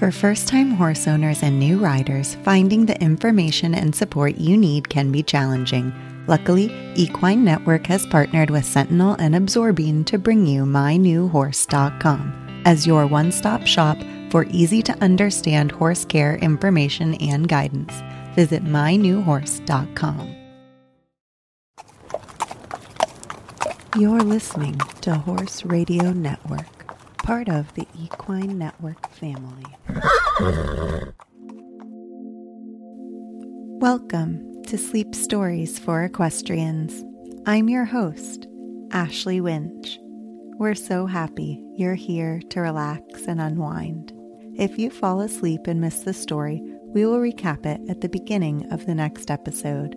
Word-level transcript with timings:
For 0.00 0.10
first 0.10 0.48
time 0.48 0.70
horse 0.70 1.06
owners 1.06 1.42
and 1.42 1.58
new 1.58 1.78
riders, 1.78 2.34
finding 2.36 2.86
the 2.86 2.98
information 3.02 3.74
and 3.74 3.94
support 3.94 4.38
you 4.38 4.56
need 4.56 4.88
can 4.88 5.12
be 5.12 5.22
challenging. 5.22 5.92
Luckily, 6.26 6.72
Equine 6.94 7.44
Network 7.44 7.86
has 7.88 8.06
partnered 8.06 8.48
with 8.48 8.64
Sentinel 8.64 9.16
and 9.18 9.36
Absorbine 9.36 10.04
to 10.04 10.16
bring 10.16 10.46
you 10.46 10.64
MyNewHorse.com 10.64 12.62
as 12.64 12.86
your 12.86 13.06
one 13.06 13.30
stop 13.30 13.66
shop 13.66 13.98
for 14.30 14.46
easy 14.48 14.80
to 14.84 14.96
understand 15.02 15.70
horse 15.70 16.06
care 16.06 16.36
information 16.36 17.12
and 17.16 17.46
guidance. 17.46 17.92
Visit 18.34 18.64
MyNewHorse.com. 18.64 20.34
You're 23.98 24.22
listening 24.22 24.78
to 25.02 25.16
Horse 25.16 25.66
Radio 25.66 26.12
Network, 26.14 26.79
part 27.22 27.48
of 27.48 27.72
the 27.74 27.86
Equine 27.98 28.58
Network 28.58 29.10
family. 29.10 29.64
Welcome 33.80 34.62
to 34.64 34.78
Sleep 34.78 35.14
Stories 35.14 35.78
for 35.78 36.02
Equestrians. 36.02 37.04
I'm 37.46 37.68
your 37.68 37.84
host, 37.84 38.46
Ashley 38.92 39.40
Winch. 39.40 39.98
We're 40.58 40.74
so 40.74 41.06
happy 41.06 41.62
you're 41.76 41.94
here 41.94 42.40
to 42.50 42.60
relax 42.60 43.26
and 43.26 43.40
unwind. 43.40 44.12
If 44.56 44.78
you 44.78 44.90
fall 44.90 45.20
asleep 45.20 45.66
and 45.66 45.80
miss 45.80 46.00
the 46.00 46.14
story, 46.14 46.62
we 46.86 47.04
will 47.04 47.18
recap 47.18 47.66
it 47.66 47.80
at 47.88 48.00
the 48.00 48.08
beginning 48.08 48.70
of 48.72 48.86
the 48.86 48.94
next 48.94 49.30
episode. 49.30 49.94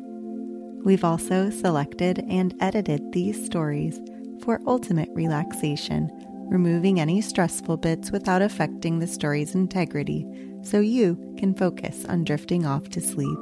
We've 0.84 1.04
also 1.04 1.50
selected 1.50 2.26
and 2.30 2.54
edited 2.60 3.14
these 3.14 3.44
stories 3.46 4.02
for 4.42 4.60
ultimate 4.68 5.10
relaxation, 5.14 6.10
removing 6.54 7.00
any 7.00 7.20
stressful 7.20 7.76
bits 7.78 8.12
without 8.12 8.44
affecting 8.44 9.00
the 9.00 9.08
story's 9.08 9.56
integrity 9.56 10.26
so 10.62 10.80
you 10.80 11.36
can 11.38 11.54
focus 11.56 12.06
on 12.06 12.24
drifting 12.24 12.64
off 12.64 12.88
to 12.90 13.02
sleep. 13.02 13.40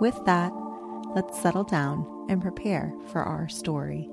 With 0.00 0.18
that, 0.24 0.52
let's 1.16 1.42
settle 1.42 1.64
down 1.64 2.26
and 2.30 2.40
prepare 2.40 2.94
for 3.10 3.22
our 3.22 3.48
story. 3.48 4.08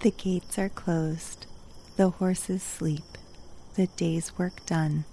The 0.00 0.10
gates 0.10 0.58
are 0.58 0.70
closed, 0.70 1.46
the 1.96 2.08
horses 2.08 2.62
sleep, 2.62 3.04
the 3.74 3.86
day's 3.86 4.36
work 4.38 4.64
done, 4.64 5.04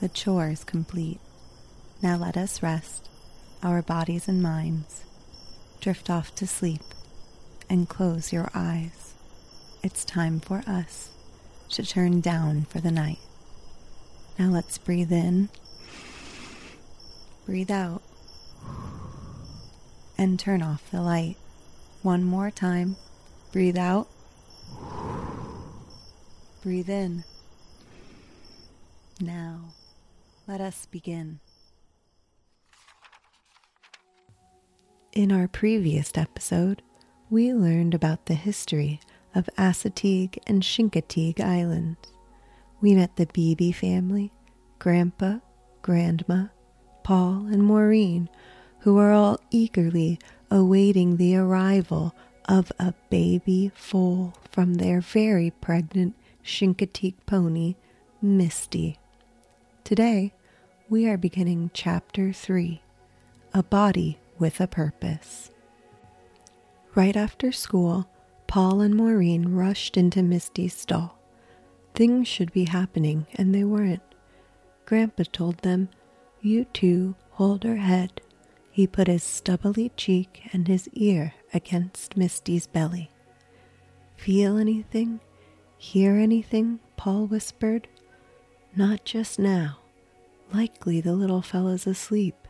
the 0.00 0.08
chores 0.08 0.64
complete. 0.64 1.20
Now 2.02 2.16
let 2.16 2.36
us 2.36 2.62
rest 2.62 3.10
our 3.62 3.82
bodies 3.82 4.28
and 4.28 4.42
minds, 4.42 5.04
drift 5.80 6.10
off 6.10 6.34
to 6.36 6.46
sleep, 6.46 6.82
and 7.68 7.88
close 7.88 8.32
your 8.32 8.50
eyes. 8.54 9.14
It's 9.82 10.04
time 10.04 10.40
for 10.40 10.62
us 10.66 11.10
to 11.70 11.84
turn 11.84 12.20
down 12.20 12.64
for 12.64 12.80
the 12.80 12.90
night. 12.90 13.18
Now 14.38 14.48
let's 14.48 14.78
breathe 14.78 15.12
in, 15.12 15.48
breathe 17.44 17.70
out, 17.70 18.02
and 20.18 20.38
turn 20.38 20.62
off 20.62 20.90
the 20.90 21.00
light. 21.02 21.36
One 22.02 22.24
more 22.24 22.50
time. 22.50 22.96
Breathe 23.52 23.78
out, 23.78 24.08
breathe 26.62 26.90
in. 26.90 27.24
Now, 29.18 29.72
let 30.46 30.60
us 30.60 30.84
begin. 30.86 31.40
In 35.12 35.32
our 35.32 35.48
previous 35.48 36.12
episode, 36.16 36.82
we 37.28 37.52
learned 37.52 37.92
about 37.92 38.26
the 38.26 38.34
history 38.34 39.00
of 39.34 39.50
Assateague 39.58 40.38
and 40.46 40.62
Chincoteague 40.62 41.40
Islands. 41.40 41.98
We 42.80 42.94
met 42.94 43.16
the 43.16 43.26
Beebe 43.26 43.72
family, 43.72 44.32
Grandpa, 44.78 45.38
Grandma, 45.82 46.46
Paul, 47.02 47.46
and 47.50 47.64
Maureen, 47.64 48.28
who 48.80 48.98
are 48.98 49.12
all 49.12 49.40
eagerly 49.50 50.20
awaiting 50.50 51.16
the 51.16 51.36
arrival 51.36 52.14
of 52.48 52.70
a 52.78 52.94
baby 53.10 53.72
foal 53.74 54.34
from 54.50 54.74
their 54.74 55.00
very 55.00 55.50
pregnant 55.50 56.14
Chincoteague 56.44 57.26
pony, 57.26 57.74
Misty. 58.22 58.98
Today, 59.82 60.32
we 60.88 61.08
are 61.08 61.16
beginning 61.16 61.72
Chapter 61.74 62.32
3 62.32 62.80
A 63.52 63.62
Body 63.64 64.18
with 64.38 64.60
a 64.60 64.68
purpose. 64.68 65.50
Right 66.96 67.14
after 67.14 67.52
school, 67.52 68.08
Paul 68.46 68.80
and 68.80 68.94
Maureen 68.94 69.54
rushed 69.54 69.98
into 69.98 70.22
Misty's 70.22 70.74
stall. 70.74 71.18
Things 71.94 72.26
should 72.26 72.50
be 72.54 72.64
happening, 72.64 73.26
and 73.34 73.54
they 73.54 73.64
weren't. 73.64 74.00
Grandpa 74.86 75.24
told 75.30 75.58
them, 75.58 75.90
You 76.40 76.64
two 76.64 77.14
hold 77.32 77.64
her 77.64 77.76
head. 77.76 78.22
He 78.70 78.86
put 78.86 79.08
his 79.08 79.22
stubbly 79.22 79.90
cheek 79.98 80.48
and 80.54 80.68
his 80.68 80.88
ear 80.94 81.34
against 81.52 82.16
Misty's 82.16 82.66
belly. 82.66 83.10
Feel 84.16 84.56
anything? 84.56 85.20
Hear 85.76 86.16
anything? 86.16 86.80
Paul 86.96 87.26
whispered. 87.26 87.88
Not 88.74 89.04
just 89.04 89.38
now. 89.38 89.80
Likely 90.50 91.02
the 91.02 91.12
little 91.12 91.42
fellow's 91.42 91.86
asleep. 91.86 92.48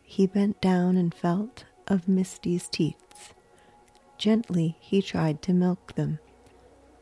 He 0.00 0.28
bent 0.28 0.60
down 0.60 0.96
and 0.96 1.12
felt 1.12 1.64
of 1.88 2.06
Misty's 2.06 2.68
teats. 2.68 3.34
Gently 4.20 4.76
he 4.80 5.00
tried 5.00 5.40
to 5.40 5.54
milk 5.54 5.94
them. 5.94 6.18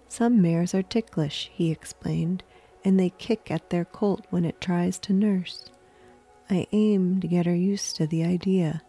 Some 0.06 0.40
mares 0.40 0.72
are 0.72 0.84
ticklish, 0.84 1.50
he 1.52 1.72
explained, 1.72 2.44
and 2.84 2.98
they 2.98 3.10
kick 3.10 3.50
at 3.50 3.70
their 3.70 3.84
colt 3.84 4.24
when 4.30 4.44
it 4.44 4.60
tries 4.60 5.00
to 5.00 5.12
nurse. 5.12 5.64
I 6.48 6.68
aim 6.70 7.20
to 7.20 7.26
get 7.26 7.44
her 7.44 7.56
used 7.56 7.96
to 7.96 8.06
the 8.06 8.22
idea. 8.22 8.82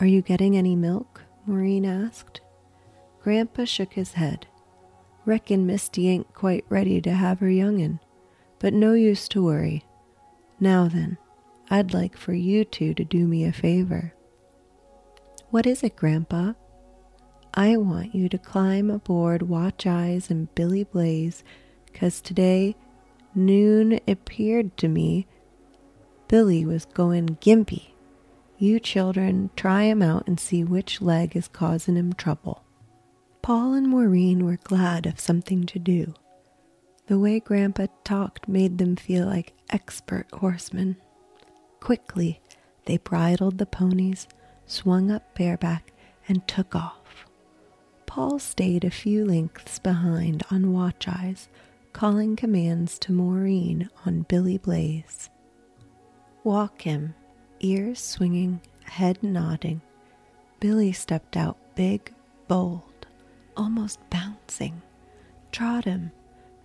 Are 0.00 0.06
you 0.06 0.22
getting 0.22 0.56
any 0.56 0.74
milk? 0.74 1.20
Maureen 1.44 1.84
asked. 1.84 2.40
Grandpa 3.22 3.66
shook 3.66 3.92
his 3.92 4.14
head. 4.14 4.46
Reckon 5.26 5.66
Misty 5.66 6.08
ain't 6.08 6.32
quite 6.32 6.64
ready 6.70 6.98
to 7.02 7.12
have 7.12 7.40
her 7.40 7.50
young'un, 7.50 8.00
but 8.58 8.72
no 8.72 8.94
use 8.94 9.28
to 9.28 9.44
worry. 9.44 9.84
Now 10.58 10.88
then, 10.88 11.18
I'd 11.68 11.92
like 11.92 12.16
for 12.16 12.32
you 12.32 12.64
two 12.64 12.94
to 12.94 13.04
do 13.04 13.28
me 13.28 13.44
a 13.44 13.52
favor. 13.52 14.14
What 15.50 15.66
is 15.66 15.82
it, 15.82 15.94
Grandpa? 15.94 16.54
I 17.58 17.76
want 17.76 18.14
you 18.14 18.28
to 18.28 18.38
climb 18.38 18.88
aboard 18.88 19.42
Watch 19.42 19.84
Eyes 19.84 20.30
and 20.30 20.54
Billy 20.54 20.84
Blaze 20.84 21.42
Blaze, 21.42 21.44
'cause 21.92 22.20
today, 22.20 22.76
noon, 23.34 23.98
appeared 24.06 24.76
to 24.76 24.86
me 24.86 25.26
Billy 26.28 26.64
was 26.64 26.84
going 26.84 27.36
gimpy. 27.40 27.94
You 28.58 28.78
children 28.78 29.50
try 29.56 29.82
him 29.82 30.02
out 30.02 30.28
and 30.28 30.38
see 30.38 30.62
which 30.62 31.02
leg 31.02 31.34
is 31.34 31.48
causing 31.48 31.96
him 31.96 32.12
trouble. 32.12 32.62
Paul 33.42 33.74
and 33.74 33.88
Maureen 33.88 34.44
were 34.44 34.58
glad 34.62 35.04
of 35.04 35.18
something 35.18 35.66
to 35.66 35.80
do. 35.80 36.14
The 37.08 37.18
way 37.18 37.40
Grandpa 37.40 37.86
talked 38.04 38.46
made 38.46 38.78
them 38.78 38.94
feel 38.94 39.26
like 39.26 39.52
expert 39.68 40.28
horsemen. 40.32 40.94
Quickly, 41.80 42.40
they 42.84 42.98
bridled 42.98 43.58
the 43.58 43.66
ponies, 43.66 44.28
swung 44.64 45.10
up 45.10 45.34
bareback, 45.36 45.92
and 46.28 46.46
took 46.46 46.76
off. 46.76 46.97
Paul 48.18 48.40
stayed 48.40 48.82
a 48.82 48.90
few 48.90 49.24
lengths 49.24 49.78
behind 49.78 50.42
on 50.50 50.72
watch 50.72 51.06
eyes, 51.06 51.48
calling 51.92 52.34
commands 52.34 52.98
to 52.98 53.12
Maureen 53.12 53.90
on 54.04 54.22
Billy 54.22 54.58
Blaze. 54.58 55.30
Walk 56.42 56.82
him, 56.82 57.14
ears 57.60 58.00
swinging, 58.00 58.60
head 58.82 59.22
nodding. 59.22 59.82
Billy 60.58 60.90
stepped 60.90 61.36
out 61.36 61.58
big, 61.76 62.12
bold, 62.48 63.06
almost 63.56 64.00
bouncing. 64.10 64.82
Trot 65.52 65.84
him. 65.84 66.10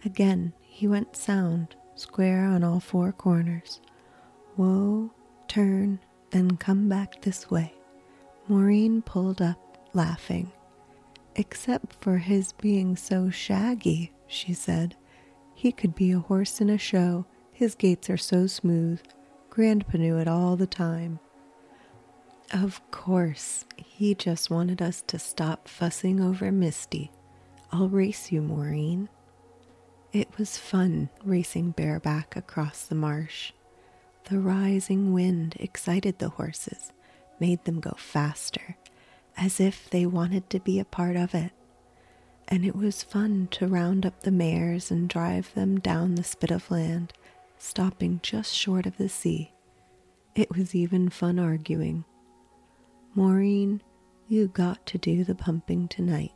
Again 0.04 0.54
he 0.64 0.88
went 0.88 1.16
sound, 1.16 1.76
square 1.94 2.46
on 2.48 2.64
all 2.64 2.80
four 2.80 3.12
corners. 3.12 3.80
Whoa, 4.56 5.12
turn, 5.48 6.00
then 6.32 6.58
come 6.58 6.90
back 6.90 7.22
this 7.22 7.52
way. 7.52 7.76
Maureen 8.48 9.04
pulled 9.04 9.40
up, 9.40 9.60
laughing. 9.94 10.52
Except 11.36 11.96
for 12.02 12.18
his 12.18 12.54
being 12.54 12.96
so 12.96 13.30
shaggy, 13.30 14.14
she 14.28 14.54
said. 14.54 14.96
He 15.56 15.72
could 15.72 15.96
be 15.96 16.12
a 16.12 16.20
horse 16.20 16.62
in 16.62 16.70
a 16.70 16.78
show. 16.78 17.26
His 17.52 17.76
gaits 17.76 18.10
are 18.10 18.18
so 18.18 18.48
smooth. 18.48 19.02
Grandpa 19.50 19.98
knew 19.98 20.18
it 20.18 20.28
all 20.28 20.56
the 20.56 20.68
time. 20.68 21.20
Of 22.52 22.82
course, 22.92 23.66
he 23.78 24.14
just 24.14 24.50
wanted 24.50 24.82
us 24.82 25.02
to 25.08 25.18
stop 25.18 25.68
fussing 25.68 26.22
over 26.22 26.52
Misty. 26.52 27.12
I'll 27.72 27.90
race 27.90 28.32
you, 28.32 28.42
Maureen. 28.42 29.10
It 30.12 30.38
was 30.38 30.58
fun 30.58 31.10
racing 31.24 31.72
bareback 31.72 32.36
across 32.36 32.84
the 32.86 32.94
marsh. 32.96 33.52
The 34.30 34.40
rising 34.40 35.14
wind 35.14 35.56
excited 35.60 36.20
the 36.20 36.30
horses, 36.30 36.92
made 37.40 37.66
them 37.66 37.80
go 37.80 37.94
faster, 37.98 38.78
as 39.38 39.60
if 39.60 39.90
they 39.90 40.06
wanted 40.06 40.50
to 40.50 40.60
be 40.60 40.80
a 40.80 40.86
part 40.86 41.16
of 41.16 41.34
it. 41.36 41.52
and 42.48 42.66
it 42.66 42.76
was 42.76 43.04
fun 43.04 43.48
to 43.52 43.68
round 43.68 44.06
up 44.06 44.22
the 44.22 44.32
mares 44.32 44.92
and 44.92 45.10
drive 45.10 45.54
them 45.54 45.80
down 45.80 46.16
the 46.16 46.24
spit 46.24 46.52
of 46.52 46.70
land, 46.70 47.14
stopping 47.58 48.20
just 48.22 48.54
short 48.54 48.86
of 48.86 48.98
the 48.98 49.10
sea. 49.10 49.52
It 50.36 50.50
was 50.56 50.76
even 50.76 51.10
fun 51.10 51.40
arguing. 51.40 52.06
Maureen, 53.16 53.82
you 54.28 54.48
got 54.48 54.86
to 54.88 54.98
do 54.98 55.24
the 55.24 55.36
pumping 55.36 55.88
tonight. 55.88 56.34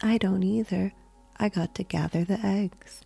I 0.00 0.18
don't 0.18 0.42
either. 0.42 0.92
I 1.36 1.48
got 1.48 1.74
to 1.76 1.82
gather 1.82 2.24
the 2.24 2.40
eggs. 2.44 3.02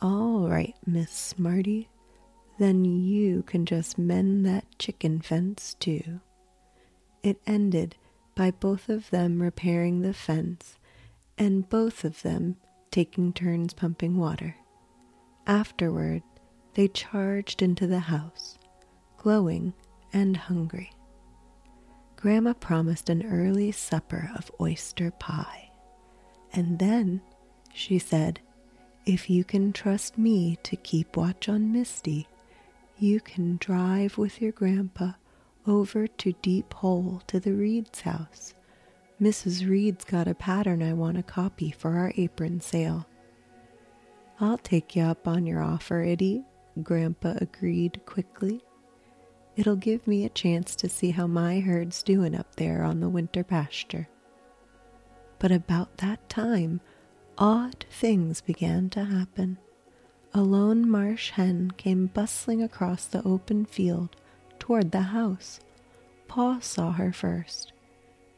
All 0.00 0.48
right, 0.48 0.74
Miss 0.86 1.10
Smarty. 1.10 1.88
Then 2.58 2.84
you 2.84 3.42
can 3.42 3.66
just 3.66 3.98
mend 3.98 4.46
that 4.46 4.64
chicken 4.78 5.20
fence 5.20 5.76
too. 5.78 6.20
It 7.22 7.40
ended 7.46 7.96
by 8.38 8.52
both 8.52 8.88
of 8.88 9.10
them 9.10 9.42
repairing 9.42 10.00
the 10.00 10.14
fence 10.14 10.78
and 11.36 11.68
both 11.68 12.04
of 12.04 12.22
them 12.22 12.54
taking 12.92 13.32
turns 13.32 13.74
pumping 13.74 14.16
water. 14.16 14.54
Afterward, 15.48 16.22
they 16.74 16.86
charged 16.86 17.62
into 17.62 17.88
the 17.88 17.98
house, 17.98 18.56
glowing 19.16 19.72
and 20.12 20.36
hungry. 20.36 20.92
Grandma 22.14 22.52
promised 22.52 23.10
an 23.10 23.26
early 23.26 23.72
supper 23.72 24.30
of 24.36 24.52
oyster 24.60 25.10
pie. 25.10 25.72
And 26.52 26.78
then 26.78 27.20
she 27.74 27.98
said, 27.98 28.38
If 29.04 29.28
you 29.28 29.42
can 29.42 29.72
trust 29.72 30.16
me 30.16 30.60
to 30.62 30.76
keep 30.76 31.16
watch 31.16 31.48
on 31.48 31.72
Misty, 31.72 32.28
you 33.00 33.18
can 33.18 33.56
drive 33.56 34.16
with 34.16 34.40
your 34.40 34.52
grandpa 34.52 35.14
over 35.68 36.06
to 36.06 36.32
Deep 36.40 36.72
Hole 36.72 37.22
to 37.26 37.38
the 37.38 37.52
Reed's 37.52 38.00
house. 38.00 38.54
Mrs. 39.20 39.68
Reed's 39.68 40.04
got 40.04 40.26
a 40.28 40.34
pattern 40.34 40.82
I 40.82 40.92
want 40.94 41.16
to 41.16 41.22
copy 41.22 41.70
for 41.70 41.98
our 41.98 42.12
apron 42.16 42.60
sale. 42.60 43.06
I'll 44.40 44.58
take 44.58 44.96
you 44.96 45.02
up 45.02 45.28
on 45.28 45.46
your 45.46 45.62
offer, 45.62 46.02
Idy, 46.02 46.44
Grandpa 46.82 47.34
agreed 47.40 48.00
quickly. 48.06 48.62
It'll 49.56 49.76
give 49.76 50.06
me 50.06 50.24
a 50.24 50.30
chance 50.30 50.76
to 50.76 50.88
see 50.88 51.10
how 51.10 51.26
my 51.26 51.58
herd's 51.58 52.02
doing 52.02 52.34
up 52.34 52.54
there 52.56 52.84
on 52.84 53.00
the 53.00 53.08
winter 53.08 53.42
pasture. 53.42 54.08
But 55.40 55.50
about 55.50 55.98
that 55.98 56.28
time, 56.28 56.80
odd 57.36 57.84
things 57.90 58.40
began 58.40 58.88
to 58.90 59.04
happen. 59.04 59.58
A 60.32 60.42
lone 60.42 60.88
marsh 60.88 61.30
hen 61.30 61.72
came 61.76 62.06
bustling 62.06 62.62
across 62.62 63.04
the 63.04 63.24
open 63.24 63.64
field 63.64 64.14
toward 64.68 64.92
the 64.92 65.00
house. 65.00 65.60
Pa 66.26 66.58
saw 66.60 66.92
her 66.92 67.10
first. 67.10 67.72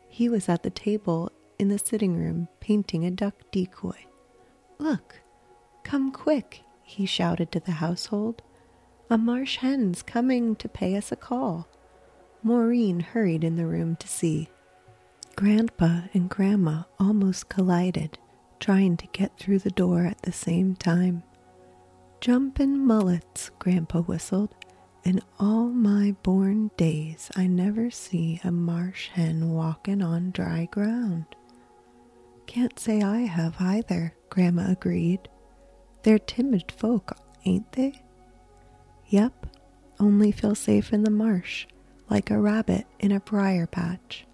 He 0.09 0.29
was 0.29 0.49
at 0.49 0.63
the 0.63 0.71
table 0.71 1.33
in 1.59 1.71
the 1.71 1.79
sitting 1.79 2.17
room 2.17 2.47
painting 2.61 3.05
a 3.05 3.11
duck 3.11 3.35
decoy. 3.51 4.07
Look, 4.79 5.17
come 5.83 6.13
quick, 6.13 6.63
he 6.85 7.05
shouted 7.05 7.51
to 7.51 7.59
the 7.59 7.73
household. 7.73 8.43
A 9.11 9.19
marsh 9.19 9.57
hen's 9.57 10.05
coming 10.05 10.55
to 10.55 10.69
pay 10.69 10.97
us 10.97 11.11
a 11.11 11.17
call. 11.17 11.67
Maureen 12.45 13.01
hurried 13.01 13.43
in 13.43 13.57
the 13.57 13.67
room 13.67 13.97
to 13.97 14.07
see. 14.07 14.49
Grandpa 15.35 16.03
and 16.15 16.31
Grandma 16.31 16.85
almost 17.01 17.49
collided, 17.49 18.21
trying 18.61 18.97
to 18.99 19.09
get 19.09 19.37
through 19.37 19.59
the 19.59 19.71
door 19.71 20.07
at 20.07 20.23
the 20.23 20.33
same 20.33 20.77
time. 20.77 21.25
Jumpin' 22.21 22.79
mullets, 22.79 23.51
Grandpa 23.59 24.03
whistled. 24.03 24.55
In 25.03 25.23
all 25.39 25.69
my 25.69 26.15
born 26.23 26.71
days, 26.77 27.31
I 27.35 27.47
never 27.47 27.91
see 27.91 28.41
a 28.45 28.51
marsh 28.53 29.09
hen 29.09 29.51
walkin' 29.51 30.03
on 30.03 30.31
dry 30.31 30.67
ground. 30.71 31.25
Can't 32.47 32.79
say 32.79 33.01
I 33.03 33.21
have 33.21 33.61
either, 33.61 34.15
Grandma 34.29 34.71
agreed. 34.71 35.21
They're 36.03 36.19
timid 36.19 36.71
folk, 36.73 37.17
ain't 37.45 37.73
they? 37.73 38.03
Yep, 39.09 39.47
only 39.99 40.33
feel 40.33 40.55
safe 40.55 40.93
in 40.93 41.03
the 41.03 41.11
marsh, 41.11 41.67
like 42.09 42.31
a 42.31 42.39
rabbit 42.41 42.87
in 42.99 43.13
a 43.13 43.21
briar 43.21 43.67
patch. 43.67 44.27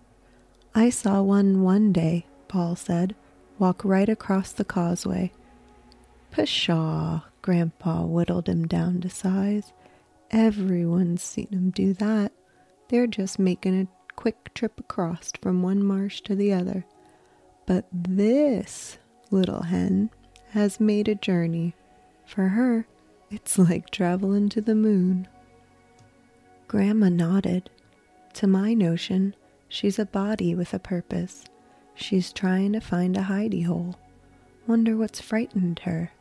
I 0.74 0.90
saw 0.90 1.22
one 1.22 1.62
one 1.62 1.92
day, 1.92 2.26
Paul 2.48 2.76
said, 2.76 3.14
walk 3.58 3.84
right 3.84 4.08
across 4.08 4.52
the 4.52 4.64
causeway. 4.64 5.32
Pshaw, 6.32 7.22
Grandpa 7.40 8.04
whittled 8.04 8.48
him 8.48 8.66
down 8.66 9.00
to 9.00 9.08
size. 9.08 9.72
Everyone's 10.31 11.23
seen 11.23 11.49
him 11.49 11.70
do 11.70 11.93
that. 11.94 12.32
They're 12.88 13.06
just 13.06 13.38
making 13.38 13.81
a 13.81 13.88
quick 14.14 14.52
trip 14.55 14.81
across 14.81 15.32
from 15.40 15.62
one 15.62 15.82
marsh 15.82 16.20
to 16.23 16.34
the 16.34 16.52
other. 16.52 16.84
But 17.67 17.87
this 17.93 18.99
little 19.31 19.62
hen 19.62 20.11
has 20.50 20.81
made 20.81 21.08
a 21.08 21.14
journey. 21.14 21.75
For 22.25 22.49
her, 22.49 22.87
it's 23.31 23.58
like 23.58 23.90
traveling 23.90 24.49
to 24.50 24.61
the 24.61 24.75
moon. 24.75 25.28
Grandma 26.69 27.08
nodded. 27.08 27.70
To 28.34 28.46
my 28.46 28.75
notion, 28.75 29.34
she's 29.69 29.99
a 29.99 30.06
body 30.06 30.55
with 30.55 30.75
a 30.75 30.78
purpose. 30.78 31.44
She's 31.94 32.32
trying 32.32 32.73
to 32.73 32.81
find 32.81 33.17
a 33.17 33.23
hidey 33.23 33.64
hole. 33.64 33.96
Wonder 34.67 34.96
what's 34.96 35.20
frightened 35.20 35.81
her. 35.81 36.12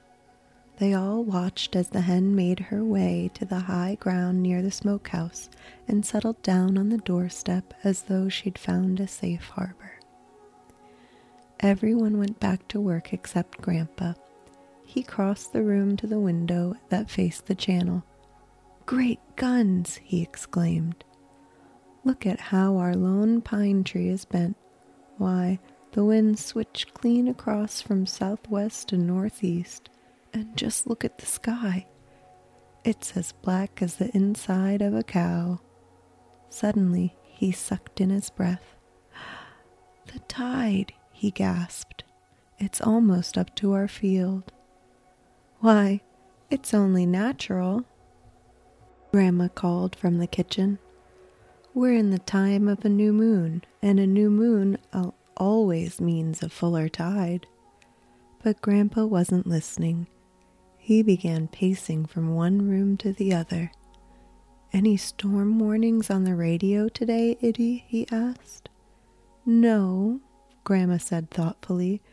They 0.77 0.93
all 0.93 1.23
watched 1.23 1.75
as 1.75 1.89
the 1.89 2.01
hen 2.01 2.35
made 2.35 2.59
her 2.59 2.83
way 2.83 3.31
to 3.35 3.45
the 3.45 3.59
high 3.59 3.95
ground 3.95 4.43
near 4.43 4.61
the 4.61 4.71
smokehouse 4.71 5.49
and 5.87 6.05
settled 6.05 6.41
down 6.41 6.77
on 6.77 6.89
the 6.89 6.97
doorstep 6.97 7.73
as 7.83 8.03
though 8.03 8.27
she'd 8.27 8.57
found 8.57 8.99
a 8.99 9.07
safe 9.07 9.47
harbor. 9.49 9.99
Everyone 11.61 12.17
went 12.17 12.41
back 12.41 12.67
to 12.67 12.81
work 12.81 13.13
except 13.13 13.61
Grandpa. 13.61 14.13
He 14.83 15.01
crossed 15.01 15.53
the 15.53 15.63
room 15.63 15.95
to 15.97 16.07
the 16.07 16.19
window 16.19 16.75
that 16.89 17.09
faced 17.09 17.45
the 17.45 17.55
channel. 17.55 18.03
Great 18.85 19.19
guns! 19.37 20.01
he 20.03 20.21
exclaimed. 20.21 21.05
Look 22.03 22.25
at 22.25 22.39
how 22.39 22.75
our 22.75 22.93
lone 22.93 23.41
pine 23.41 23.85
tree 23.85 24.09
is 24.09 24.25
bent. 24.25 24.57
Why, 25.17 25.59
the 25.93 26.03
wind 26.03 26.37
switched 26.37 26.93
clean 26.93 27.29
across 27.29 27.81
from 27.81 28.05
southwest 28.05 28.89
to 28.89 28.97
northeast 28.97 29.89
and 30.35 30.57
just 30.57 30.85
look 30.85 31.05
at 31.05 31.17
the 31.17 31.25
sky. 31.25 31.87
It's 32.83 33.15
as 33.15 33.31
black 33.31 33.81
as 33.81 33.95
the 33.95 34.15
inside 34.15 34.81
of 34.81 34.93
a 34.93 35.01
cow. 35.01 35.61
Suddenly, 36.49 37.15
he 37.23 37.53
sucked 37.53 38.01
in 38.01 38.09
his 38.09 38.29
breath. 38.29 38.75
The 40.13 40.19
tide, 40.27 40.93
he 41.11 41.31
gasped. 41.31 42.03
It's 42.59 42.79
almost 42.79 43.37
up 43.37 43.55
to 43.55 43.73
our 43.73 43.87
field. 43.87 44.51
Why, 45.59 46.01
it's 46.51 46.73
only 46.73 47.05
natural, 47.05 47.85
Grandma 49.11 49.47
called 49.47 49.95
from 49.95 50.19
the 50.19 50.27
kitchen. 50.27 50.77
We're 51.73 51.95
in 51.95 52.11
the 52.11 52.19
time 52.19 52.67
of 52.67 52.85
a 52.85 52.89
new 52.89 53.13
moon, 53.13 53.63
and 53.81 53.99
a 53.99 54.05
new 54.05 54.29
moon 54.29 54.77
always 55.37 55.99
means 55.99 56.43
a 56.43 56.49
fuller 56.49 56.87
tide. 56.87 57.47
But 58.43 58.61
Grandpa 58.61 59.05
wasn't 59.05 59.47
listening. 59.47 60.07
He 60.85 61.01
began 61.01 61.47
pacing 61.47 62.05
from 62.05 62.35
one 62.35 62.69
room 62.69 62.95
to 62.97 63.11
the 63.11 63.33
other. 63.33 63.71
Any 64.71 64.97
storm 64.97 65.57
warnings 65.57 66.11
on 66.11 66.25
the 66.25 66.35
radio 66.35 66.89
today, 66.89 67.35
Idy? 67.41 67.85
he 67.87 68.07
asked. 68.11 68.69
No, 69.47 70.21
Grandma 70.63 70.97
said 70.97 71.31
thoughtfully, 71.31 72.03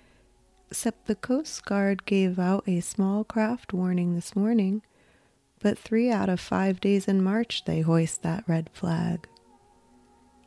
except 0.71 1.05
the 1.05 1.15
Coast 1.15 1.67
Guard 1.67 2.07
gave 2.07 2.39
out 2.39 2.67
a 2.67 2.81
small 2.81 3.25
craft 3.25 3.75
warning 3.75 4.15
this 4.15 4.35
morning, 4.35 4.81
but 5.61 5.79
three 5.79 6.11
out 6.11 6.31
of 6.31 6.41
five 6.41 6.81
days 6.81 7.07
in 7.07 7.23
March 7.23 7.67
they 7.67 7.83
hoist 7.83 8.23
that 8.23 8.49
red 8.49 8.71
flag. 8.73 9.29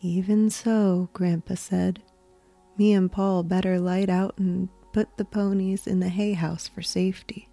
Even 0.02 0.50
so, 0.50 1.10
Grandpa 1.14 1.54
said, 1.54 2.02
me 2.76 2.92
and 2.92 3.12
Paul 3.12 3.44
better 3.44 3.80
light 3.80 4.10
out 4.10 4.36
and 4.40 4.70
put 4.94 5.16
the 5.18 5.26
ponies 5.26 5.86
in 5.86 6.00
the 6.00 6.10
hay 6.10 6.34
house 6.34 6.68
for 6.68 6.82
safety. 6.82 7.50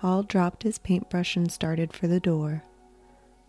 Paul 0.00 0.22
dropped 0.22 0.62
his 0.62 0.78
paintbrush 0.78 1.36
and 1.36 1.52
started 1.52 1.92
for 1.92 2.06
the 2.06 2.20
door. 2.20 2.64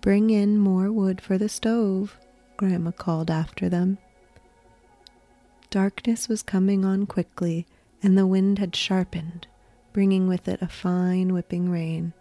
Bring 0.02 0.30
in 0.32 0.58
more 0.58 0.92
wood 0.92 1.22
for 1.22 1.38
the 1.38 1.48
stove, 1.48 2.20
Grandma 2.58 2.92
called 2.92 3.32
after 3.32 3.70
them. 3.70 4.00
Darkness 5.70 6.28
was 6.28 6.44
coming 6.44 6.84
on 6.84 7.06
quickly, 7.06 7.66
and 8.04 8.18
the 8.18 8.28
wind 8.28 8.60
had 8.60 8.76
sharpened, 8.76 9.48
bringing 9.94 10.28
with 10.28 10.50
it 10.50 10.62
a 10.62 10.68
fine 10.68 11.34
whipping 11.34 11.70
rain. 11.70 12.12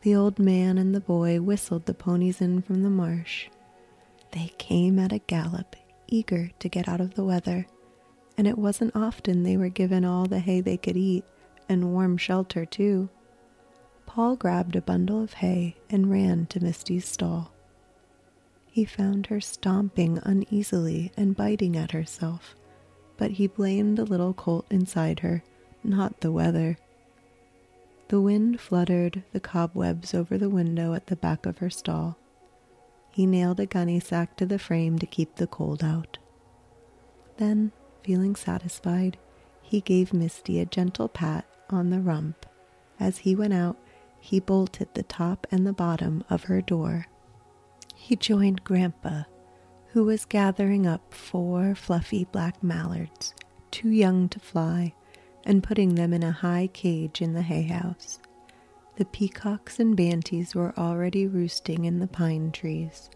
The 0.00 0.14
old 0.14 0.38
man 0.38 0.78
and 0.78 0.94
the 0.94 1.00
boy 1.00 1.38
whistled 1.42 1.84
the 1.84 1.92
ponies 1.92 2.40
in 2.40 2.62
from 2.62 2.82
the 2.82 2.88
marsh. 2.88 3.48
They 4.30 4.54
came 4.56 4.98
at 4.98 5.12
a 5.12 5.18
gallop, 5.18 5.76
eager 6.06 6.52
to 6.58 6.70
get 6.70 6.88
out 6.88 7.02
of 7.02 7.16
the 7.16 7.24
weather, 7.24 7.66
and 8.38 8.48
it 8.48 8.56
wasn't 8.56 8.96
often 8.96 9.42
they 9.42 9.58
were 9.58 9.68
given 9.68 10.06
all 10.06 10.24
the 10.24 10.38
hay 10.38 10.62
they 10.62 10.78
could 10.78 10.96
eat, 10.96 11.26
and 11.68 11.92
warm 11.92 12.16
shelter, 12.16 12.64
too. 12.64 13.10
Paul 14.14 14.36
grabbed 14.36 14.76
a 14.76 14.82
bundle 14.82 15.22
of 15.22 15.32
hay 15.32 15.76
and 15.88 16.10
ran 16.10 16.44
to 16.46 16.62
Misty's 16.62 17.08
stall. 17.08 17.50
He 18.70 18.84
found 18.84 19.28
her 19.28 19.40
stomping 19.40 20.18
uneasily 20.22 21.10
and 21.16 21.34
biting 21.34 21.78
at 21.78 21.92
herself. 21.92 22.54
but 23.16 23.30
he 23.32 23.46
blamed 23.46 23.96
the 23.96 24.04
little 24.04 24.34
colt 24.34 24.66
inside 24.68 25.20
her, 25.20 25.44
not 25.84 26.20
the 26.20 26.32
weather. 26.32 26.76
The 28.08 28.20
wind 28.20 28.60
fluttered 28.60 29.22
the 29.32 29.38
cobwebs 29.38 30.12
over 30.12 30.36
the 30.36 30.50
window 30.50 30.92
at 30.94 31.06
the 31.06 31.14
back 31.14 31.46
of 31.46 31.58
her 31.58 31.70
stall. 31.70 32.18
He 33.10 33.24
nailed 33.26 33.60
a 33.60 33.66
gunny 33.66 34.00
sack 34.00 34.36
to 34.38 34.46
the 34.46 34.58
frame 34.58 34.98
to 34.98 35.06
keep 35.06 35.36
the 35.36 35.46
cold 35.46 35.84
out. 35.84 36.18
Then, 37.36 37.70
feeling 38.02 38.34
satisfied, 38.34 39.18
he 39.62 39.80
gave 39.80 40.12
Misty 40.12 40.58
a 40.58 40.66
gentle 40.66 41.08
pat 41.08 41.44
on 41.70 41.90
the 41.90 42.00
rump. 42.00 42.44
As 42.98 43.18
he 43.18 43.36
went 43.36 43.54
out, 43.54 43.76
he 44.24 44.38
bolted 44.38 44.86
the 44.94 45.02
top 45.02 45.48
and 45.50 45.66
the 45.66 45.72
bottom 45.72 46.22
of 46.30 46.44
her 46.44 46.60
door. 46.60 47.08
He 47.96 48.14
joined 48.14 48.62
Grandpa, 48.62 49.24
who 49.88 50.04
was 50.04 50.24
gathering 50.24 50.86
up 50.86 51.12
four 51.12 51.74
fluffy 51.74 52.24
black 52.30 52.62
mallards, 52.62 53.34
too 53.72 53.88
young 53.90 54.28
to 54.28 54.38
fly, 54.38 54.94
and 55.44 55.60
putting 55.60 55.96
them 55.96 56.12
in 56.12 56.22
a 56.22 56.30
high 56.30 56.68
cage 56.72 57.20
in 57.20 57.32
the 57.34 57.42
hay 57.42 57.64
house. 57.64 58.20
The 58.94 59.06
peacocks 59.06 59.80
and 59.80 59.96
banties 59.96 60.54
were 60.54 60.72
already 60.78 61.26
roosting 61.26 61.84
in 61.84 61.98
the 61.98 62.06
pine 62.06 62.52
trees. 62.52 63.10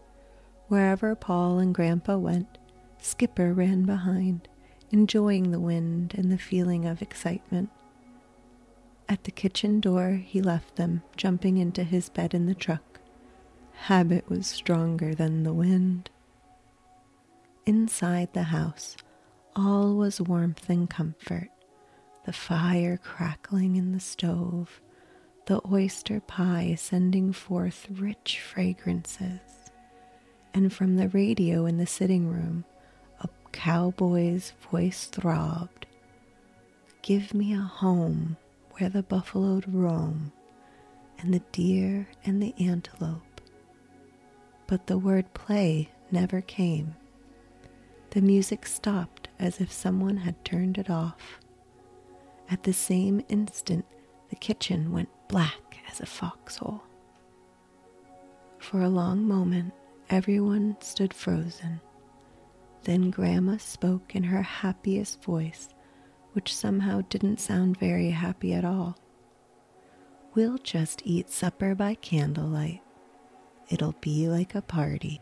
Wherever 0.67 1.15
Paul 1.15 1.59
and 1.59 1.73
Grandpa 1.73 2.17
went, 2.17 2.57
Skipper 3.01 3.53
ran 3.53 3.83
behind, 3.83 4.49
enjoying 4.91 5.51
the 5.51 5.59
wind 5.61 6.15
and 6.17 6.29
the 6.29 6.37
feeling 6.37 6.85
of 6.85 7.01
excitement. 7.01 7.69
At 9.09 9.23
the 9.23 9.31
kitchen 9.31 9.79
door, 9.79 10.21
he 10.23 10.41
left 10.41 10.75
them, 10.75 11.01
jumping 11.15 11.57
into 11.57 11.83
his 11.83 12.09
bed 12.09 12.33
in 12.33 12.45
the 12.45 12.55
truck. 12.55 12.99
Habit 13.73 14.27
was 14.29 14.47
stronger 14.47 15.15
than 15.15 15.43
the 15.43 15.53
wind. 15.53 16.09
Inside 17.65 18.33
the 18.33 18.43
house, 18.43 18.97
all 19.55 19.95
was 19.95 20.21
warmth 20.21 20.69
and 20.69 20.89
comfort 20.89 21.49
the 22.25 22.33
fire 22.33 22.97
crackling 22.97 23.77
in 23.77 23.93
the 23.93 24.01
stove, 24.01 24.81
the 25.45 25.61
oyster 25.71 26.19
pie 26.19 26.75
sending 26.77 27.31
forth 27.31 27.87
rich 27.89 28.41
fragrances, 28.41 29.39
and 30.53 30.73
from 30.73 30.97
the 30.97 31.07
radio 31.07 31.65
in 31.65 31.77
the 31.77 31.87
sitting 31.87 32.27
room, 32.27 32.65
a 33.21 33.29
cowboy's 33.53 34.51
voice 34.69 35.05
throbbed 35.05 35.85
Give 37.01 37.33
me 37.33 37.53
a 37.53 37.61
home 37.61 38.35
where 38.77 38.89
the 38.89 39.03
buffalo 39.03 39.61
roam, 39.67 40.31
and 41.19 41.33
the 41.33 41.41
deer 41.51 42.07
and 42.25 42.41
the 42.41 42.53
antelope. 42.59 43.41
But 44.67 44.87
the 44.87 44.97
word 44.97 45.33
play 45.33 45.89
never 46.11 46.41
came. 46.41 46.95
The 48.11 48.21
music 48.21 48.65
stopped 48.65 49.29
as 49.39 49.59
if 49.59 49.71
someone 49.71 50.17
had 50.17 50.43
turned 50.45 50.77
it 50.77 50.89
off. 50.89 51.39
At 52.49 52.63
the 52.63 52.73
same 52.73 53.23
instant, 53.29 53.85
the 54.29 54.35
kitchen 54.35 54.91
went 54.91 55.09
black 55.27 55.77
as 55.89 55.99
a 55.99 56.05
foxhole. 56.05 56.83
For 58.59 58.81
a 58.81 58.89
long 58.89 59.27
moment, 59.27 59.73
everyone 60.09 60.77
stood 60.79 61.13
frozen. 61.13 61.81
Then 62.83 63.09
Grandma 63.09 63.57
spoke 63.57 64.15
in 64.15 64.23
her 64.23 64.41
happiest 64.41 65.21
voice, 65.23 65.69
which 66.33 66.55
somehow 66.55 67.01
didn't 67.09 67.39
sound 67.39 67.79
very 67.79 68.11
happy 68.11 68.53
at 68.53 68.65
all. 68.65 68.97
We'll 70.33 70.57
just 70.57 71.01
eat 71.05 71.31
supper 71.31 71.73
by 71.73 71.95
candlelight. 71.95 72.81
It'll 73.69 73.95
be 74.01 74.27
like 74.27 74.55
a 74.55 74.61
party. 74.61 75.19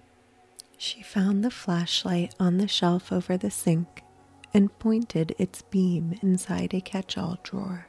She 0.77 1.01
found 1.01 1.43
the 1.43 1.51
flashlight 1.51 2.35
on 2.39 2.57
the 2.57 2.67
shelf 2.67 3.11
over 3.11 3.37
the 3.37 3.49
sink 3.49 4.03
and 4.53 4.77
pointed 4.77 5.35
its 5.37 5.61
beam 5.63 6.17
inside 6.21 6.73
a 6.73 6.81
catch 6.81 7.17
all 7.17 7.37
drawer. 7.43 7.87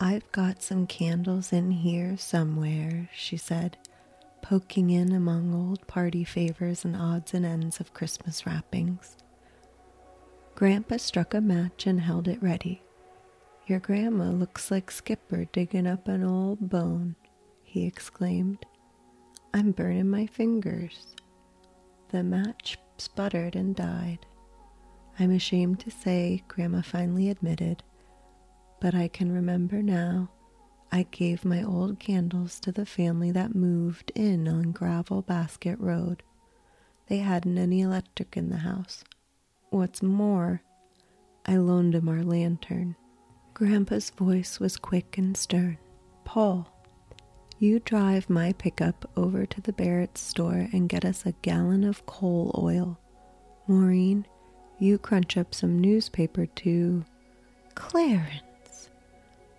I've 0.00 0.30
got 0.32 0.62
some 0.62 0.86
candles 0.86 1.52
in 1.52 1.70
here 1.70 2.16
somewhere, 2.16 3.08
she 3.14 3.36
said, 3.36 3.76
poking 4.42 4.90
in 4.90 5.12
among 5.12 5.54
old 5.54 5.86
party 5.86 6.24
favors 6.24 6.84
and 6.84 6.96
odds 6.96 7.34
and 7.34 7.46
ends 7.46 7.78
of 7.78 7.94
Christmas 7.94 8.44
wrappings. 8.44 9.16
Grandpa 10.54 10.98
struck 10.98 11.34
a 11.34 11.40
match 11.40 11.86
and 11.86 12.00
held 12.00 12.28
it 12.28 12.42
ready. 12.42 12.82
Your 13.66 13.80
grandma 13.80 14.30
looks 14.30 14.70
like 14.70 14.90
Skipper 14.90 15.46
digging 15.46 15.86
up 15.86 16.08
an 16.08 16.22
old 16.22 16.68
bone, 16.68 17.16
he 17.62 17.86
exclaimed. 17.86 18.66
I'm 19.54 19.72
burning 19.72 20.10
my 20.10 20.26
fingers. 20.26 21.14
The 22.10 22.22
match 22.22 22.78
sputtered 22.98 23.56
and 23.56 23.74
died. 23.74 24.26
I'm 25.18 25.30
ashamed 25.30 25.80
to 25.80 25.90
say, 25.90 26.42
Grandma 26.48 26.82
finally 26.82 27.28
admitted, 27.30 27.82
but 28.80 28.94
I 28.94 29.08
can 29.08 29.32
remember 29.32 29.82
now. 29.82 30.30
I 30.90 31.04
gave 31.10 31.44
my 31.44 31.62
old 31.62 31.98
candles 31.98 32.60
to 32.60 32.72
the 32.72 32.84
family 32.84 33.30
that 33.30 33.54
moved 33.54 34.12
in 34.14 34.46
on 34.46 34.72
Gravel 34.72 35.22
Basket 35.22 35.78
Road. 35.78 36.22
They 37.08 37.18
hadn't 37.18 37.56
any 37.56 37.80
electric 37.80 38.36
in 38.36 38.50
the 38.50 38.58
house. 38.58 39.02
What's 39.72 40.02
more, 40.02 40.60
I 41.46 41.56
loaned 41.56 41.94
him 41.94 42.06
our 42.06 42.22
lantern. 42.22 42.94
Grandpa's 43.54 44.10
voice 44.10 44.60
was 44.60 44.76
quick 44.76 45.16
and 45.16 45.34
stern. 45.34 45.78
Paul, 46.26 46.70
you 47.58 47.80
drive 47.80 48.28
my 48.28 48.52
pickup 48.52 49.10
over 49.16 49.46
to 49.46 49.60
the 49.62 49.72
Barrett 49.72 50.18
store 50.18 50.68
and 50.74 50.90
get 50.90 51.06
us 51.06 51.24
a 51.24 51.32
gallon 51.40 51.84
of 51.84 52.04
coal 52.04 52.54
oil. 52.62 52.98
Maureen, 53.66 54.26
you 54.78 54.98
crunch 54.98 55.38
up 55.38 55.54
some 55.54 55.80
newspaper 55.80 56.44
to 56.44 57.06
Clarence. 57.74 58.90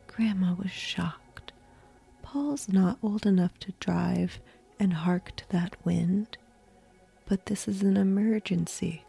Grandma 0.05 0.53
was 0.53 0.69
shocked. 0.69 1.53
Paul's 2.21 2.69
not 2.69 2.99
old 3.01 3.25
enough 3.25 3.57
to 3.61 3.73
drive 3.79 4.39
and 4.79 4.93
hark 4.93 5.35
to 5.37 5.49
that 5.49 5.75
wind. 5.83 6.37
But 7.25 7.47
this 7.47 7.67
is 7.67 7.81
an 7.81 7.97
emergency, 7.97 9.02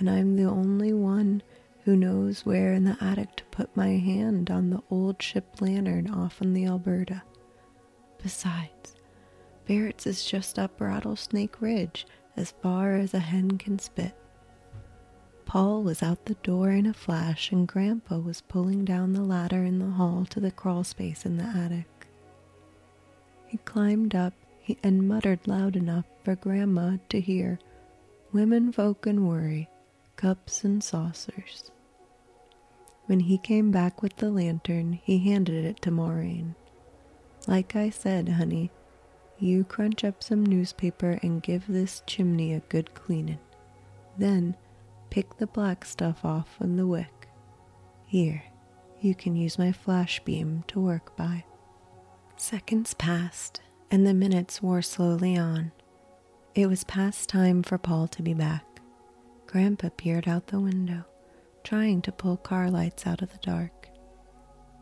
and 0.00 0.08
I'm 0.08 0.34
the 0.34 0.44
only 0.44 0.94
one 0.94 1.42
who 1.84 1.94
knows 1.94 2.44
where 2.46 2.72
in 2.72 2.84
the 2.84 2.96
attic 3.00 3.36
to 3.36 3.44
put 3.44 3.76
my 3.76 3.90
hand 3.90 4.50
on 4.50 4.70
the 4.70 4.82
old 4.90 5.22
ship 5.22 5.60
lantern 5.60 6.10
off 6.10 6.40
on 6.40 6.54
the 6.54 6.64
Alberta. 6.66 7.22
Besides, 8.22 8.96
Barrett's 9.66 10.06
is 10.06 10.24
just 10.24 10.58
up 10.58 10.80
Rattlesnake 10.80 11.60
Ridge, 11.60 12.06
as 12.36 12.54
far 12.62 12.96
as 12.96 13.12
a 13.12 13.18
hen 13.18 13.58
can 13.58 13.78
spit. 13.78 14.14
Paul 15.44 15.82
was 15.82 16.02
out 16.02 16.24
the 16.24 16.34
door 16.36 16.70
in 16.70 16.86
a 16.86 16.94
flash, 16.94 17.52
and 17.52 17.68
Grandpa 17.68 18.18
was 18.18 18.40
pulling 18.40 18.84
down 18.84 19.12
the 19.12 19.22
ladder 19.22 19.64
in 19.64 19.78
the 19.78 19.90
hall 19.90 20.24
to 20.30 20.40
the 20.40 20.50
crawl 20.50 20.84
space 20.84 21.26
in 21.26 21.36
the 21.36 21.44
attic. 21.44 22.06
He 23.46 23.58
climbed 23.58 24.14
up 24.14 24.32
and 24.82 25.06
muttered 25.06 25.46
loud 25.46 25.76
enough 25.76 26.06
for 26.24 26.36
Grandma 26.36 26.96
to 27.10 27.20
hear 27.20 27.58
Women 28.32 28.70
folk 28.70 29.06
and 29.06 29.28
worry, 29.28 29.68
cups 30.20 30.64
and 30.64 30.84
saucers. 30.84 31.70
When 33.06 33.20
he 33.20 33.38
came 33.38 33.70
back 33.70 34.02
with 34.02 34.16
the 34.16 34.28
lantern, 34.28 35.00
he 35.02 35.16
handed 35.16 35.64
it 35.64 35.80
to 35.80 35.90
Maureen. 35.90 36.56
Like 37.48 37.74
I 37.74 37.88
said, 37.88 38.28
honey, 38.28 38.70
you 39.38 39.64
crunch 39.64 40.04
up 40.04 40.22
some 40.22 40.44
newspaper 40.44 41.18
and 41.22 41.42
give 41.42 41.66
this 41.66 42.02
chimney 42.06 42.52
a 42.52 42.60
good 42.68 42.92
cleaning. 42.92 43.38
Then 44.18 44.56
pick 45.08 45.38
the 45.38 45.46
black 45.46 45.86
stuff 45.86 46.22
off 46.22 46.58
on 46.60 46.76
the 46.76 46.86
wick. 46.86 47.28
Here, 48.04 48.44
you 49.00 49.14
can 49.14 49.34
use 49.34 49.58
my 49.58 49.72
flash 49.72 50.20
beam 50.22 50.64
to 50.66 50.80
work 50.80 51.16
by. 51.16 51.44
Seconds 52.36 52.92
passed, 52.92 53.62
and 53.90 54.06
the 54.06 54.12
minutes 54.12 54.62
wore 54.62 54.82
slowly 54.82 55.38
on. 55.38 55.72
It 56.54 56.66
was 56.66 56.84
past 56.84 57.30
time 57.30 57.62
for 57.62 57.78
Paul 57.78 58.06
to 58.08 58.22
be 58.22 58.34
back. 58.34 58.69
Grandpa 59.50 59.88
peered 59.96 60.28
out 60.28 60.46
the 60.46 60.60
window, 60.60 61.04
trying 61.64 62.00
to 62.02 62.12
pull 62.12 62.36
car 62.36 62.70
lights 62.70 63.04
out 63.04 63.20
of 63.20 63.32
the 63.32 63.38
dark. 63.38 63.88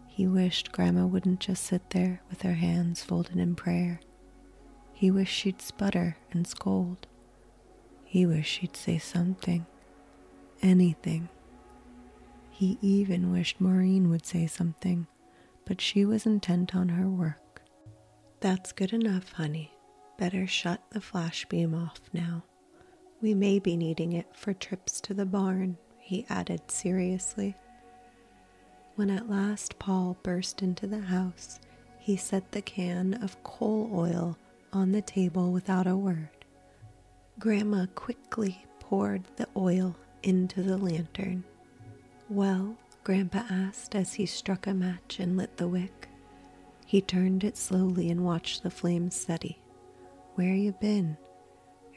He 0.06 0.26
wished 0.26 0.72
Grandma 0.72 1.06
wouldn't 1.06 1.40
just 1.40 1.64
sit 1.64 1.88
there 1.88 2.20
with 2.28 2.42
her 2.42 2.52
hands 2.52 3.02
folded 3.02 3.36
in 3.38 3.54
prayer. 3.54 3.98
He 4.92 5.10
wished 5.10 5.32
she'd 5.34 5.62
sputter 5.62 6.18
and 6.32 6.46
scold. 6.46 7.06
He 8.04 8.26
wished 8.26 8.60
she'd 8.60 8.76
say 8.76 8.98
something 8.98 9.64
anything. 10.60 11.30
He 12.50 12.76
even 12.82 13.32
wished 13.32 13.60
Maureen 13.62 14.10
would 14.10 14.26
say 14.26 14.46
something, 14.46 15.06
but 15.64 15.80
she 15.80 16.04
was 16.04 16.26
intent 16.26 16.74
on 16.74 16.90
her 16.90 17.08
work. 17.08 17.62
That's 18.40 18.72
good 18.72 18.92
enough, 18.92 19.32
honey. 19.32 19.72
Better 20.18 20.46
shut 20.46 20.82
the 20.90 21.00
flash 21.00 21.46
beam 21.46 21.74
off 21.74 22.00
now. 22.12 22.42
We 23.20 23.34
may 23.34 23.58
be 23.58 23.76
needing 23.76 24.12
it 24.12 24.26
for 24.32 24.52
trips 24.52 25.00
to 25.02 25.14
the 25.14 25.26
barn, 25.26 25.76
he 25.98 26.24
added 26.28 26.70
seriously. 26.70 27.56
When 28.94 29.10
at 29.10 29.28
last 29.28 29.78
Paul 29.78 30.16
burst 30.22 30.62
into 30.62 30.86
the 30.86 31.00
house, 31.00 31.58
he 31.98 32.16
set 32.16 32.52
the 32.52 32.62
can 32.62 33.14
of 33.14 33.42
coal 33.42 33.90
oil 33.92 34.38
on 34.72 34.92
the 34.92 35.02
table 35.02 35.50
without 35.50 35.86
a 35.86 35.96
word. 35.96 36.28
Grandma 37.38 37.86
quickly 37.94 38.64
poured 38.80 39.24
the 39.36 39.48
oil 39.56 39.96
into 40.22 40.62
the 40.62 40.76
lantern. 40.78 41.44
Well, 42.28 42.76
Grandpa 43.04 43.42
asked 43.50 43.94
as 43.94 44.14
he 44.14 44.26
struck 44.26 44.66
a 44.66 44.74
match 44.74 45.18
and 45.18 45.36
lit 45.36 45.56
the 45.56 45.68
wick. 45.68 46.08
He 46.86 47.00
turned 47.00 47.44
it 47.44 47.56
slowly 47.56 48.10
and 48.10 48.24
watched 48.24 48.62
the 48.62 48.70
flames 48.70 49.14
steady. 49.14 49.58
Where 50.34 50.54
you 50.54 50.72
been? 50.72 51.16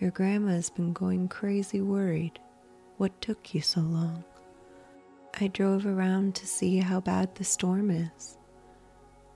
Your 0.01 0.09
grandma's 0.09 0.71
been 0.71 0.93
going 0.93 1.27
crazy 1.27 1.79
worried. 1.79 2.39
What 2.97 3.21
took 3.21 3.53
you 3.53 3.61
so 3.61 3.81
long? 3.81 4.23
I 5.39 5.47
drove 5.47 5.85
around 5.85 6.33
to 6.35 6.47
see 6.47 6.77
how 6.77 7.01
bad 7.01 7.35
the 7.35 7.43
storm 7.43 7.91
is. 7.91 8.39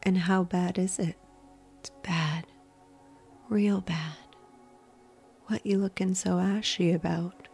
And 0.01 0.17
how 0.17 0.43
bad 0.43 0.79
is 0.79 0.97
it? 0.97 1.17
It's 1.79 1.91
bad. 2.01 2.47
Real 3.47 3.81
bad. 3.81 4.17
What 5.45 5.63
you 5.63 5.77
looking 5.77 6.15
so 6.15 6.39
ashy 6.39 6.91
about? 6.93 7.47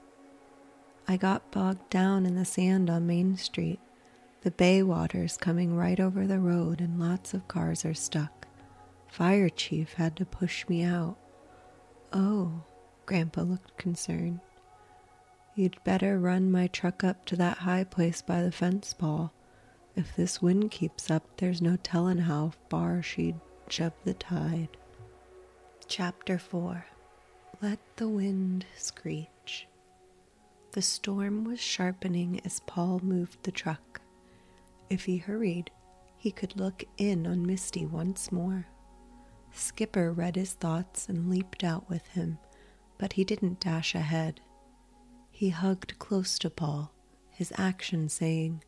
I 1.06 1.18
got 1.18 1.51
bogged 1.51 1.89
down 1.89 2.25
in 2.25 2.36
the 2.36 2.46
sand 2.46 2.89
on 2.89 3.08
Main 3.08 3.36
Street. 3.36 3.82
The 4.44 4.51
bay 4.51 4.84
water's 4.84 5.36
coming 5.36 5.75
right 5.75 6.00
over 6.00 6.25
the 6.25 6.39
road 6.39 6.80
and 6.80 6.98
lots 6.98 7.34
of 7.34 7.50
cars 7.50 7.84
are 7.84 7.94
stuck. 7.94 8.48
Fire 9.10 9.50
chief 9.50 9.96
had 9.96 10.15
to 10.15 10.25
push 10.25 10.65
me 10.70 10.84
out. 10.84 11.18
Oh, 12.13 12.63
Grandpa 13.05 13.41
looked 13.41 13.77
concerned. 13.77 14.39
You'd 15.55 15.84
better 15.84 16.17
run 16.17 16.51
my 16.51 16.67
truck 16.67 17.03
up 17.03 17.25
to 17.25 17.36
that 17.36 17.60
high 17.60 17.84
place 17.84 18.22
by 18.22 18.41
the 18.41 18.51
fence, 18.51 18.93
Paul. 18.93 19.34
If 19.96 20.15
this 20.15 20.41
wind 20.41 20.72
keeps 20.72 21.12
up, 21.12 21.24
there's 21.38 21.62
no 21.62 21.75
tellin' 21.75 22.20
how 22.20 22.53
far 22.70 23.01
she'd 23.01 23.39
shove 23.67 23.93
the 24.05 24.13
tide. 24.13 24.70
Chapter 25.88 26.38
4 26.38 26.86
Let 27.62 27.79
the 27.98 28.08
Wind 28.08 28.65
Screech. 28.77 29.67
The 30.72 30.81
storm 30.81 31.43
was 31.43 31.60
sharpening 31.60 32.39
as 32.46 32.62
Paul 32.62 33.01
moved 33.03 33.43
the 33.43 33.51
truck. 33.51 34.00
If 34.89 35.03
he 35.03 35.17
hurried, 35.17 35.70
he 36.17 36.31
could 36.31 36.55
look 36.55 36.86
in 36.98 37.27
on 37.27 37.46
Misty 37.46 37.86
once 37.86 38.31
more. 38.31 38.67
Skipper 39.51 40.13
read 40.13 40.38
his 40.38 40.53
thoughts 40.53 41.10
and 41.10 41.29
leaped 41.29 41.63
out 41.63 41.89
with 41.89 42.08
him, 42.08 42.38
but 43.01 43.13
he 43.13 43.24
didn't 43.24 43.60
dash 43.60 43.96
ahead. 43.96 44.39
He 45.31 45.50
hugged 45.50 45.98
close 45.98 46.38
to 46.38 46.51
Paul, 46.51 46.93
his 47.31 47.51
action 47.58 48.08
saying, 48.10 48.63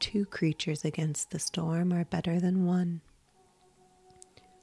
Two 0.00 0.26
creatures 0.26 0.84
against 0.84 1.30
the 1.30 1.38
storm 1.38 1.92
are 1.92 2.04
better 2.04 2.40
than 2.40 2.66
one. 2.66 3.00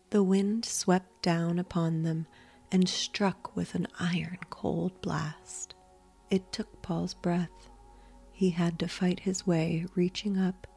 The 0.09 0.21
wind 0.21 0.65
swept 0.65 1.23
down 1.23 1.57
upon 1.57 2.03
them 2.03 2.27
and 2.69 2.89
struck 2.89 3.55
with 3.55 3.75
an 3.75 3.87
iron 3.97 4.39
cold 4.49 4.99
blast. 5.01 5.73
It 6.29 6.51
took 6.51 6.81
Paul's 6.81 7.13
breath. 7.13 7.69
He 8.33 8.49
had 8.49 8.77
to 8.79 8.89
fight 8.89 9.21
his 9.21 9.47
way, 9.47 9.85
reaching 9.95 10.37
up, 10.37 10.67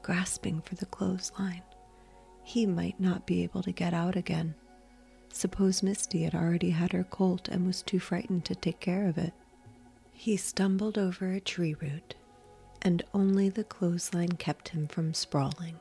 grasping 0.00 0.62
for 0.62 0.74
the 0.74 0.86
clothesline. 0.86 1.64
He 2.42 2.64
might 2.64 2.98
not 2.98 3.26
be 3.26 3.42
able 3.42 3.62
to 3.64 3.72
get 3.72 3.92
out 3.92 4.16
again. 4.16 4.54
Suppose 5.32 5.82
Misty 5.82 6.22
had 6.22 6.34
already 6.34 6.70
had 6.70 6.92
her 6.92 7.04
colt 7.04 7.48
and 7.48 7.66
was 7.66 7.82
too 7.82 8.00
frightened 8.00 8.44
to 8.46 8.54
take 8.54 8.80
care 8.80 9.06
of 9.06 9.18
it. 9.18 9.32
He 10.12 10.36
stumbled 10.36 10.98
over 10.98 11.30
a 11.30 11.40
tree 11.40 11.74
root, 11.74 12.14
and 12.82 13.04
only 13.14 13.48
the 13.48 13.64
clothesline 13.64 14.32
kept 14.32 14.70
him 14.70 14.88
from 14.88 15.14
sprawling. 15.14 15.78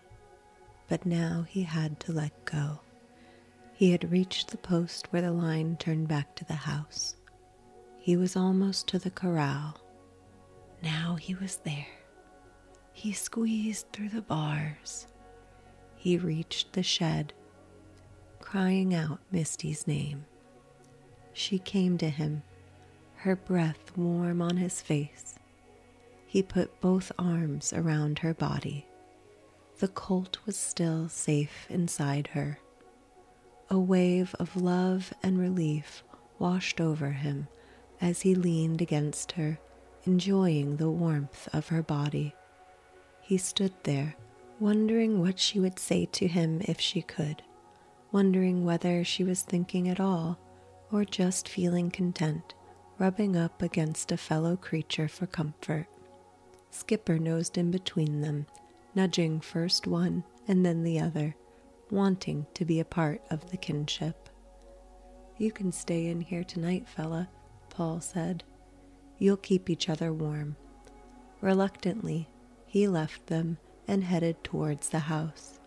But 0.87 1.05
now 1.05 1.45
he 1.49 1.63
had 1.63 1.99
to 2.01 2.11
let 2.11 2.45
go. 2.45 2.81
He 3.73 3.91
had 3.91 4.11
reached 4.11 4.49
the 4.49 4.57
post 4.57 5.07
where 5.11 5.21
the 5.21 5.31
line 5.31 5.77
turned 5.77 6.07
back 6.07 6.35
to 6.35 6.45
the 6.45 6.53
house. 6.53 7.15
He 7.97 8.15
was 8.15 8.35
almost 8.35 8.87
to 8.87 8.99
the 8.99 9.11
corral. 9.11 9.79
Now 10.81 11.15
he 11.15 11.35
was 11.35 11.57
there. 11.57 11.87
He 12.93 13.11
squeezed 13.11 13.91
through 13.91 14.09
the 14.09 14.21
bars. 14.21 15.07
He 15.95 16.17
reached 16.17 16.73
the 16.73 16.83
shed, 16.83 17.33
crying 18.49 18.95
out 18.95 19.19
Misty's 19.29 19.85
name. 19.87 20.25
She 21.33 21.59
came 21.59 21.97
to 21.97 22.09
him 22.09 22.43
her 23.15 23.35
breath 23.35 23.91
warm 23.97 24.41
on 24.41 24.55
his 24.55 24.81
face. 24.81 25.35
He 26.25 26.41
put 26.41 26.79
both 26.79 27.11
arms 27.19 27.73
around 27.73 28.19
her 28.19 28.33
body. 28.33 28.87
The 29.79 29.89
colt 29.89 30.37
was 30.45 30.55
still 30.55 31.09
safe 31.09 31.67
inside 31.69 32.27
her. 32.27 32.57
A 33.69 33.77
wave 33.77 34.33
of 34.39 34.55
love 34.55 35.13
and 35.21 35.37
relief 35.37 36.01
washed 36.39 36.79
over 36.79 37.11
him 37.11 37.49
as 37.99 38.21
he 38.21 38.33
leaned 38.33 38.81
against 38.81 39.33
her, 39.33 39.59
enjoying 40.05 40.77
the 40.77 40.89
warmth 40.89 41.49
of 41.53 41.67
her 41.67 41.83
body. 41.83 42.33
He 43.19 43.37
stood 43.37 43.73
there, 43.83 44.15
wondering 44.57 45.19
what 45.19 45.37
she 45.37 45.59
would 45.59 45.79
say 45.79 46.05
to 46.13 46.27
him 46.27 46.61
if 46.63 46.79
she 46.79 47.01
could, 47.01 47.43
wondering 48.11 48.63
whether 48.63 49.03
she 49.03 49.23
was 49.23 49.41
thinking 49.41 49.89
at 49.89 49.99
all 49.99 50.39
or 50.91 51.05
just 51.05 51.49
feeling 51.49 51.91
content 51.91 52.53
rubbing 52.99 53.35
up 53.35 53.61
against 53.61 54.11
a 54.11 54.17
fellow 54.17 54.55
creature 54.55 55.07
for 55.07 55.27
comfort. 55.27 55.87
Skipper 56.71 57.19
nosed 57.19 57.57
in 57.57 57.71
between 57.71 58.21
them, 58.21 58.45
nudging 58.95 59.39
first 59.39 59.87
one 59.87 60.23
and 60.47 60.65
then 60.65 60.83
the 60.83 60.99
other, 60.99 61.35
wanting 61.91 62.45
to 62.53 62.65
be 62.65 62.79
a 62.79 62.85
part 62.85 63.21
of 63.29 63.49
the 63.49 63.57
kinship. 63.57 64.29
You 65.37 65.51
can 65.51 65.71
stay 65.71 66.07
in 66.07 66.21
here 66.21 66.43
tonight, 66.43 66.87
fella, 66.87 67.29
Paul 67.69 68.01
said. 68.01 68.43
You'll 69.19 69.37
keep 69.37 69.69
each 69.69 69.89
other 69.89 70.11
warm. 70.11 70.55
Reluctantly, 71.41 72.27
he 72.65 72.87
left 72.87 73.27
them 73.27 73.57
and 73.87 74.03
headed 74.03 74.43
towards 74.43 74.89
the 74.89 74.99
house. 74.99 75.59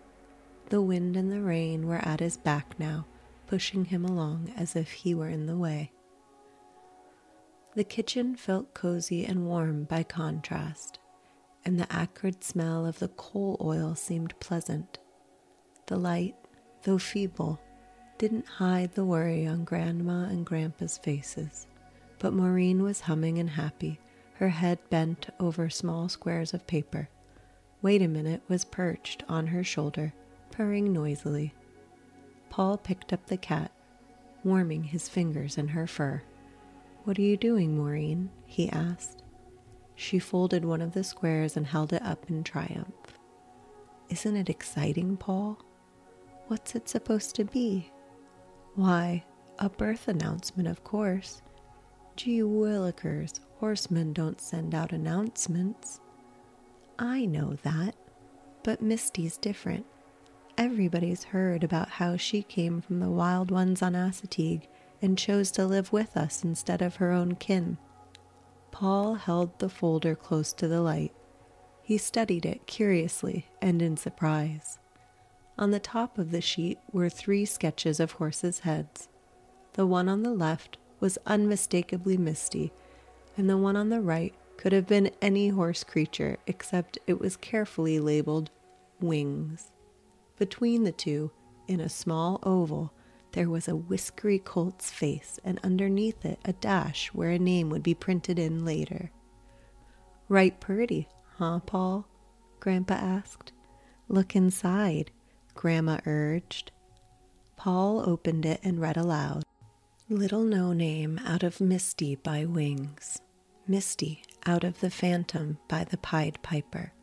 The 0.71 0.81
wind 0.81 1.17
and 1.17 1.33
the 1.33 1.43
rain 1.43 1.89
were 1.89 1.99
at 1.99 2.21
his 2.21 2.37
back 2.37 2.79
now, 2.79 3.05
pushing 3.49 3.85
him 3.85 4.05
along 4.05 4.53
as 4.57 4.77
if 4.77 4.91
he 4.93 5.15
were 5.15 5.29
in 5.29 5.47
the 5.47 5.57
way. 5.57 5.93
The 7.75 7.85
kitchen 7.85 8.37
felt 8.37 8.73
cozy 8.73 9.25
and 9.27 9.47
warm 9.47 9.85
by 9.85 10.05
contrast, 10.05 11.01
and 11.65 11.79
the 11.79 11.93
acrid 11.93 12.45
smell 12.45 12.87
of 12.87 13.01
the 13.01 13.09
coal 13.09 13.57
oil 13.61 13.97
seemed 13.97 14.39
pleasant. 14.39 15.01
The 15.87 15.97
light, 15.97 16.37
though 16.85 16.99
feeble, 16.99 17.61
didn't 18.19 18.47
hide 18.47 18.95
the 18.95 19.05
worry 19.05 19.47
on 19.49 19.65
Grandma 19.65 20.25
and 20.25 20.47
Grandpa's 20.47 20.99
faces, 20.99 21.67
but 22.21 22.33
Maureen 22.33 22.83
was 22.85 23.01
humming 23.01 23.39
and 23.39 23.51
happy, 23.51 23.99
her 24.35 24.51
head 24.51 24.79
bent 24.89 25.31
over 25.41 25.69
small 25.69 26.09
squares 26.09 26.55
of 26.55 26.67
paper. 26.69 27.09
Wait 27.83 28.03
a 28.03 28.09
minute 28.09 28.43
was 28.49 28.65
perched 28.65 29.25
on 29.29 29.49
her 29.49 29.65
shoulder, 29.65 30.13
purring 30.61 30.93
noisily. 30.93 31.55
Paul 32.51 32.77
picked 32.77 33.15
up 33.15 33.25
the 33.25 33.39
cat, 33.39 33.73
warming 34.45 34.85
his 34.85 35.09
fingers 35.09 35.57
in 35.57 35.69
her 35.69 35.87
fur. 35.87 36.23
What 37.05 37.19
are 37.19 37.23
you 37.23 37.39
doing, 37.39 37.79
Maureen? 37.79 38.29
he 38.45 38.69
asked. 38.69 39.23
She 39.95 40.19
folded 40.19 40.67
one 40.67 40.83
of 40.83 40.93
the 40.93 41.03
squares 41.03 41.57
and 41.57 41.67
held 41.67 41.95
it 41.95 42.03
up 42.03 42.29
in 42.29 42.45
triumph. 42.45 42.93
Isn't 44.11 44.37
it 44.37 44.51
exciting, 44.51 45.17
Paul? 45.17 45.57
What's 46.49 46.75
it 46.75 46.91
supposed 46.91 47.35
to 47.37 47.47
be? 47.47 47.91
Why, 48.75 49.25
a 49.61 49.71
birth 49.71 50.09
announcement, 50.09 50.69
of 50.69 50.85
course. 50.85 51.41
Gee 52.17 52.41
willikers, 52.41 53.41
horsemen 53.61 54.13
don't 54.13 54.43
send 54.43 54.75
out 54.75 54.93
announcements. 54.93 56.01
I 56.99 57.25
know 57.25 57.57
that, 57.63 57.95
but 58.63 58.83
Misty's 58.83 59.39
different. 59.39 59.87
Everybody's 60.61 61.25
heard 61.25 61.65
about 61.65 61.89
how 61.89 62.19
she 62.19 62.43
came 62.43 62.83
from 62.83 63.01
the 63.01 63.09
wild 63.09 63.51
ones 63.51 63.81
on 63.81 63.95
Assateague 63.95 64.69
and 65.01 65.17
chose 65.17 65.51
to 65.53 65.65
live 65.65 65.91
with 65.91 66.19
us 66.19 66.45
instead 66.45 66.83
of 66.83 66.97
her 66.97 67.13
own 67.13 67.37
kin. 67.37 67.79
Paul 68.71 69.15
held 69.15 69.59
the 69.59 69.71
folder 69.71 70.15
close 70.15 70.53
to 70.53 70.69
the 70.69 70.83
light. 70.83 71.15
He 71.83 71.97
studied 71.97 72.45
it 72.45 72.67
curiously 72.67 73.47
and 73.63 73.81
in 73.81 73.97
surprise. 73.97 74.79
On 75.59 75.71
the 75.71 75.81
top 75.81 76.19
of 76.19 76.31
the 76.31 76.43
sheet 76.43 76.79
were 76.93 77.09
three 77.09 77.47
sketches 77.47 77.99
of 77.99 78.13
horses' 78.13 78.59
heads. 78.59 79.09
The 79.73 79.87
one 79.87 80.11
on 80.11 80.25
the 80.25 80.35
left 80.35 80.77
was 81.01 81.17
unmistakably 81.25 82.19
Misty, 82.19 82.71
and 83.35 83.49
the 83.49 83.57
one 83.57 83.77
on 83.77 83.89
the 83.89 84.03
right 84.03 84.35
could 84.59 84.73
have 84.73 84.87
been 84.87 85.11
any 85.23 85.49
horse 85.49 85.85
creature 85.85 86.37
except 86.47 86.99
it 87.07 87.19
was 87.19 87.39
carefully 87.39 87.99
labeled 87.99 88.51
Wings. 89.01 89.71
Between 90.41 90.85
the 90.85 90.93
two, 90.93 91.31
in 91.69 91.81
a 91.81 91.91
small 91.91 92.39
oval, 92.43 92.95
there 93.33 93.51
was 93.51 93.69
a 93.69 93.77
whiskery 93.77 94.39
colt's 94.39 94.91
face, 94.91 95.39
and 95.45 95.61
underneath 95.63 96.25
it 96.25 96.39
a 96.47 96.55
dash 96.55 97.09
where 97.09 97.29
a 97.29 97.39
name 97.39 97.69
would 97.69 97.83
be 97.83 97.93
printed 97.93 98.39
in 98.39 98.65
later. 98.65 99.11
Right 100.31 100.59
purty, 100.59 101.09
huh, 101.37 101.61
Paul? 101.67 102.07
Grandpa 102.59 102.95
asked. 102.95 103.53
Look 104.09 104.35
inside, 104.35 105.11
Grandma 105.53 105.99
urged. 106.07 106.73
Paul 107.57 108.09
opened 108.09 108.47
it 108.47 108.61
and 108.63 108.81
read 108.81 108.97
aloud 108.97 109.45
Little 110.09 110.43
No 110.43 110.73
Name 110.73 111.21
out 111.23 111.43
of 111.43 111.61
Misty 111.61 112.15
by 112.15 112.47
Wings. 112.47 113.21
Misty 113.69 114.23
out 114.47 114.65
of 114.65 114.81
the 114.81 114.91
Phantom 114.91 115.59
by 115.69 115.85
the 115.85 115.99
Pied 115.99 116.39
Piper, 116.43 116.95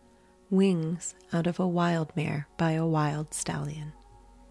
Wings 0.50 1.14
out 1.34 1.46
of 1.46 1.60
a 1.60 1.68
Wild 1.68 2.16
Mare 2.16 2.48
by 2.58 2.72
a 2.72 2.88
Wild 2.88 3.34
Stallion. 3.34 3.92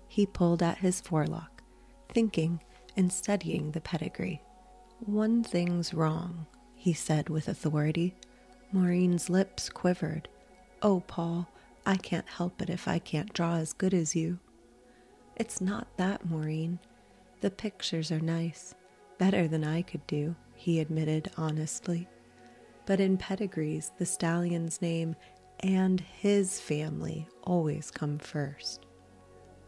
He 0.09 0.26
pulled 0.26 0.62
at 0.62 0.76
his 0.78 1.00
forelock, 1.00 1.62
thinking 2.11 2.61
and 2.98 3.11
studying 3.11 3.70
the 3.70 3.80
pedigree. 3.80 4.42
One 5.00 5.42
thing's 5.42 5.94
wrong, 5.94 6.46
he 6.74 6.92
said 6.92 7.30
with 7.30 7.48
authority. 7.48 8.14
Maureen's 8.72 9.30
lips 9.30 9.70
quivered. 9.70 10.28
Oh, 10.82 11.00
Paul, 11.06 11.48
I 11.87 11.96
can't 11.96 12.28
help 12.28 12.61
it 12.61 12.68
if 12.68 12.87
I 12.87 12.98
can't 12.98 13.32
draw 13.32 13.56
as 13.56 13.72
good 13.72 13.94
as 13.94 14.14
you. 14.14 14.38
It's 15.37 15.62
not 15.62 15.87
that, 15.96 16.28
Maureen. 16.28 16.78
The 17.40 17.50
pictures 17.50 18.12
are 18.12 18.20
nice, 18.20 18.74
better 19.16 19.48
than 19.48 19.64
I 19.64 19.80
could 19.80 20.06
do, 20.06 20.37
he 20.54 20.78
admitted 20.78 21.30
honestly. 21.38 22.06
But 22.85 23.00
in 23.00 23.16
pedigrees, 23.16 23.92
the 23.98 24.06
stallion's 24.06 24.80
name 24.80 25.16
and 25.61 26.01
his 26.01 26.61
family 26.61 27.29
always 27.42 27.90
come 27.90 28.19
first. 28.19 28.87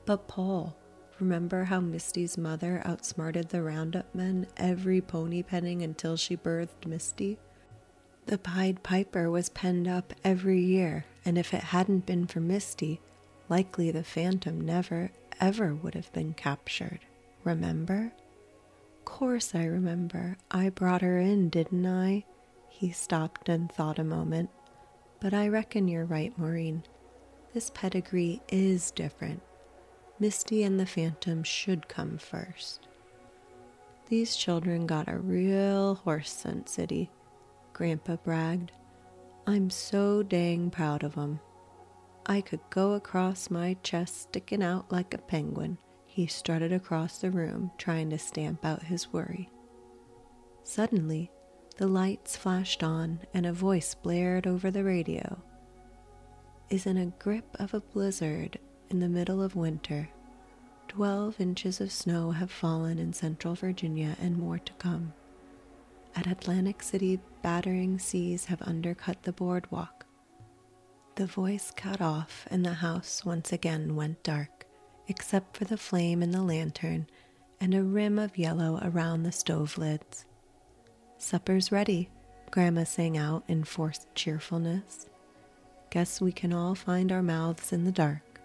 But, 0.04 0.28
Paul, 0.28 0.76
remember 1.20 1.64
how 1.64 1.80
Misty's 1.80 2.38
mother 2.38 2.82
outsmarted 2.84 3.48
the 3.48 3.62
roundup 3.62 4.14
men 4.14 4.46
every 4.56 5.00
pony 5.00 5.42
penning 5.42 5.82
until 5.82 6.16
she 6.16 6.36
birthed 6.36 6.86
Misty? 6.86 7.38
The 8.26 8.38
Pied 8.38 8.82
Piper 8.82 9.30
was 9.30 9.48
penned 9.48 9.88
up 9.88 10.12
every 10.22 10.60
year, 10.60 11.06
and 11.24 11.38
if 11.38 11.54
it 11.54 11.62
hadn't 11.62 12.06
been 12.06 12.26
for 12.26 12.40
Misty, 12.40 13.00
likely 13.48 13.90
the 13.90 14.04
Phantom 14.04 14.60
never, 14.60 15.10
ever 15.40 15.74
would 15.74 15.94
have 15.94 16.12
been 16.12 16.34
captured. 16.34 17.00
Remember? 17.44 18.12
Course 19.04 19.54
I 19.54 19.64
remember. 19.64 20.36
I 20.50 20.68
brought 20.68 21.00
her 21.00 21.18
in, 21.18 21.48
didn't 21.48 21.86
I? 21.86 22.24
He 22.68 22.92
stopped 22.92 23.48
and 23.48 23.72
thought 23.72 23.98
a 23.98 24.04
moment. 24.04 24.50
But 25.20 25.34
I 25.34 25.48
reckon 25.48 25.88
you're 25.88 26.04
right, 26.04 26.36
Maureen. 26.38 26.84
This 27.52 27.70
pedigree 27.74 28.40
is 28.48 28.90
different. 28.92 29.42
Misty 30.20 30.62
and 30.62 30.78
the 30.78 30.86
Phantom 30.86 31.42
should 31.42 31.88
come 31.88 32.18
first. 32.18 32.88
These 34.08 34.36
children 34.36 34.86
got 34.86 35.08
a 35.08 35.18
real 35.18 35.96
horse 35.96 36.30
sense 36.30 36.72
city, 36.72 37.10
Grandpa 37.72 38.16
bragged. 38.16 38.72
I'm 39.46 39.70
so 39.70 40.22
dang 40.22 40.70
proud 40.70 41.02
of 41.02 41.16
'em. 41.18 41.40
I 42.26 42.40
could 42.40 42.60
go 42.70 42.92
across 42.92 43.50
my 43.50 43.76
chest 43.82 44.16
sticking 44.20 44.62
out 44.62 44.92
like 44.92 45.14
a 45.14 45.18
penguin. 45.18 45.78
He 46.06 46.26
strutted 46.26 46.72
across 46.72 47.18
the 47.18 47.30
room, 47.30 47.70
trying 47.78 48.10
to 48.10 48.18
stamp 48.18 48.64
out 48.64 48.82
his 48.82 49.12
worry. 49.12 49.50
Suddenly, 50.64 51.30
the 51.78 51.86
lights 51.86 52.36
flashed 52.36 52.82
on 52.82 53.20
and 53.32 53.46
a 53.46 53.52
voice 53.52 53.94
blared 53.94 54.48
over 54.48 54.68
the 54.68 54.82
radio. 54.82 55.40
Is 56.70 56.86
in 56.86 56.96
a 56.96 57.06
grip 57.22 57.46
of 57.54 57.72
a 57.72 57.80
blizzard 57.80 58.58
in 58.90 58.98
the 58.98 59.08
middle 59.08 59.40
of 59.40 59.54
winter. 59.54 60.08
Twelve 60.88 61.40
inches 61.40 61.80
of 61.80 61.92
snow 61.92 62.32
have 62.32 62.50
fallen 62.50 62.98
in 62.98 63.12
central 63.12 63.54
Virginia 63.54 64.16
and 64.20 64.36
more 64.36 64.58
to 64.58 64.72
come. 64.74 65.12
At 66.16 66.26
Atlantic 66.26 66.82
City, 66.82 67.20
battering 67.42 68.00
seas 68.00 68.46
have 68.46 68.60
undercut 68.62 69.22
the 69.22 69.32
boardwalk. 69.32 70.04
The 71.14 71.26
voice 71.26 71.72
cut 71.76 72.00
off, 72.00 72.48
and 72.50 72.64
the 72.64 72.74
house 72.74 73.24
once 73.24 73.52
again 73.52 73.94
went 73.94 74.24
dark, 74.24 74.66
except 75.06 75.56
for 75.56 75.64
the 75.64 75.76
flame 75.76 76.24
in 76.24 76.32
the 76.32 76.42
lantern 76.42 77.06
and 77.60 77.72
a 77.72 77.84
rim 77.84 78.18
of 78.18 78.36
yellow 78.36 78.80
around 78.82 79.22
the 79.22 79.32
stove 79.32 79.78
lids. 79.78 80.24
Supper's 81.18 81.72
ready, 81.72 82.08
Grandma 82.52 82.84
sang 82.84 83.18
out 83.18 83.42
in 83.48 83.64
forced 83.64 84.06
cheerfulness. 84.14 85.08
Guess 85.90 86.20
we 86.20 86.30
can 86.30 86.52
all 86.52 86.76
find 86.76 87.10
our 87.10 87.22
mouths 87.22 87.72
in 87.72 87.84
the 87.84 87.92
dark. 87.92 88.40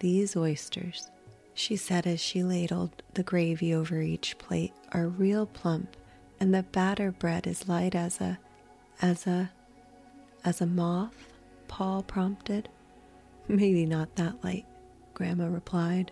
These 0.00 0.34
oysters, 0.34 1.10
she 1.52 1.76
said 1.76 2.06
as 2.06 2.18
she 2.18 2.42
ladled 2.42 3.02
the 3.12 3.22
gravy 3.22 3.74
over 3.74 4.00
each 4.00 4.38
plate, 4.38 4.72
are 4.92 5.08
real 5.08 5.44
plump, 5.44 5.96
and 6.40 6.54
the 6.54 6.62
batter 6.62 7.12
bread 7.12 7.46
is 7.46 7.68
light 7.68 7.94
as 7.94 8.22
a, 8.22 8.38
as 9.02 9.26
a, 9.26 9.50
as 10.44 10.62
a 10.62 10.66
moth. 10.66 11.34
Paul 11.68 12.02
prompted. 12.02 12.70
Maybe 13.48 13.84
not 13.84 14.16
that 14.16 14.42
light, 14.42 14.66
Grandma 15.12 15.46
replied. 15.46 16.10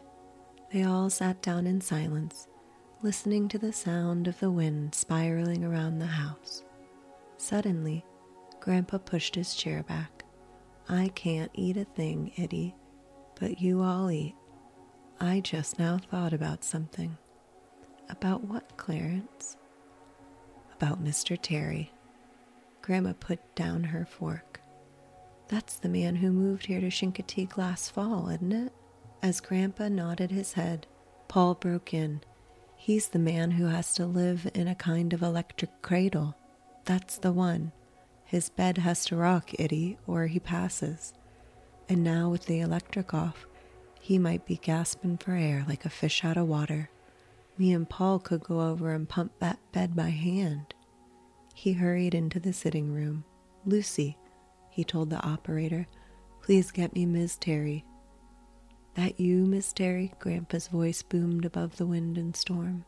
They 0.73 0.83
all 0.83 1.09
sat 1.09 1.41
down 1.41 1.67
in 1.67 1.81
silence, 1.81 2.49
listening 3.03 3.47
to 3.49 3.59
the 3.59 3.73
sound 3.73 4.27
of 4.27 4.39
the 4.41 4.51
wind 4.51 4.95
spiraling 4.95 5.65
around 5.65 5.99
the 5.99 6.07
house. 6.07 6.65
Suddenly, 7.37 8.05
Grandpa 8.61 8.99
pushed 8.99 9.35
his 9.35 9.55
chair 9.55 9.83
back. 9.83 10.25
I 10.89 11.09
can't 11.15 11.51
eat 11.55 11.77
a 11.77 11.85
thing, 11.85 12.33
Idy, 12.39 12.75
but 13.39 13.61
you 13.61 13.83
all 13.83 14.11
eat. 14.11 14.35
I 15.21 15.41
just 15.41 15.79
now 15.79 15.99
thought 15.99 16.33
about 16.33 16.65
something. 16.65 17.17
About 18.09 18.45
what, 18.45 18.77
Clarence? 18.77 19.57
About 20.75 21.03
Mr. 21.03 21.39
Terry. 21.41 21.93
Grandma 22.83 23.13
put 23.19 23.55
down 23.55 23.85
her 23.85 24.07
fork. 24.07 24.61
That's 25.49 25.77
the 25.77 25.89
man 25.89 26.17
who 26.17 26.33
moved 26.33 26.67
here 26.67 26.81
to 26.81 26.89
Chincoteague 26.89 27.57
last 27.57 27.93
fall, 27.93 28.29
isn't 28.29 28.53
it? 28.53 28.73
As 29.23 29.41
Grandpa 29.41 29.89
nodded 29.89 30.31
his 30.31 30.55
head, 30.55 30.87
Paul 31.29 31.55
broke 31.55 31.93
in. 31.93 32.21
He's 32.87 33.09
the 33.09 33.19
man 33.19 33.51
who 33.51 33.67
has 33.67 33.95
to 33.95 34.07
live 34.07 34.49
in 34.55 34.69
a 34.69 34.77
kind 34.77 35.13
of 35.13 35.21
electric 35.21 35.83
cradle. 35.83 36.37
That's 36.85 37.19
the 37.19 37.33
one. 37.33 37.73
His 38.25 38.49
bed 38.49 38.79
has 38.79 39.05
to 39.07 39.17
rock, 39.17 39.51
Idy, 39.59 39.99
or 40.07 40.29
he 40.29 40.39
passes. 40.39 41.13
And 41.89 42.05
now, 42.05 42.29
with 42.29 42.47
the 42.47 42.61
electric 42.61 43.13
off, 43.13 43.45
he 44.01 44.21
might 44.21 44.47
be 44.47 44.59
gasping 44.59 45.17
for 45.17 45.33
air 45.33 45.65
like 45.67 45.85
a 45.85 45.91
fish 45.91 46.25
out 46.25 46.37
of 46.37 46.47
water. 46.47 46.89
Me 47.59 47.73
and 47.73 47.91
Paul 47.91 48.21
could 48.21 48.45
go 48.45 48.61
over 48.61 48.93
and 48.93 49.09
pump 49.09 49.33
that 49.41 49.59
bed 49.73 49.97
by 49.97 50.11
hand. 50.11 50.73
He 51.57 51.73
hurried 51.73 52.15
into 52.15 52.39
the 52.39 52.53
sitting 52.53 52.93
room. 52.93 53.25
Lucy, 53.65 54.17
he 54.71 54.85
told 54.85 55.11
the 55.11 55.21
operator. 55.27 55.89
Please 56.41 56.71
get 56.71 56.95
me 56.95 57.05
Miss 57.05 57.37
Terry. 57.37 57.85
That 58.97 59.21
you, 59.21 59.45
Miss 59.47 59.73
Terry? 59.73 60.13
Grandpa's 60.19 60.69
voice 60.69 61.03
boomed 61.03 61.45
above 61.45 61.77
the 61.77 61.87
wind 61.87 62.19
and 62.19 62.35
storm. 62.35 62.85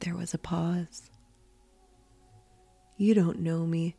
There 0.00 0.14
was 0.14 0.34
a 0.34 0.38
pause. 0.38 1.10
You 2.96 3.14
don't 3.14 3.40
know 3.40 3.66
me, 3.66 3.96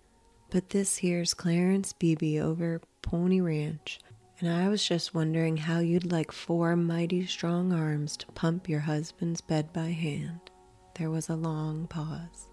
but 0.50 0.70
this 0.70 0.98
here's 0.98 1.34
Clarence 1.34 1.92
Beebe 1.94 2.40
over 2.40 2.82
Pony 3.02 3.42
Ranch, 3.42 4.00
and 4.40 4.50
I 4.50 4.70
was 4.70 4.88
just 4.88 5.14
wondering 5.14 5.58
how 5.58 5.80
you'd 5.80 6.12
like 6.12 6.32
four 6.32 6.76
mighty 6.76 7.26
strong 7.26 7.74
arms 7.74 8.16
to 8.18 8.28
pump 8.28 8.70
your 8.70 8.82
husband's 8.82 9.42
bed 9.42 9.74
by 9.74 9.88
hand. 9.88 10.52
There 10.96 11.10
was 11.10 11.30
a 11.30 11.36
long 11.36 11.88
pause. 11.88 12.48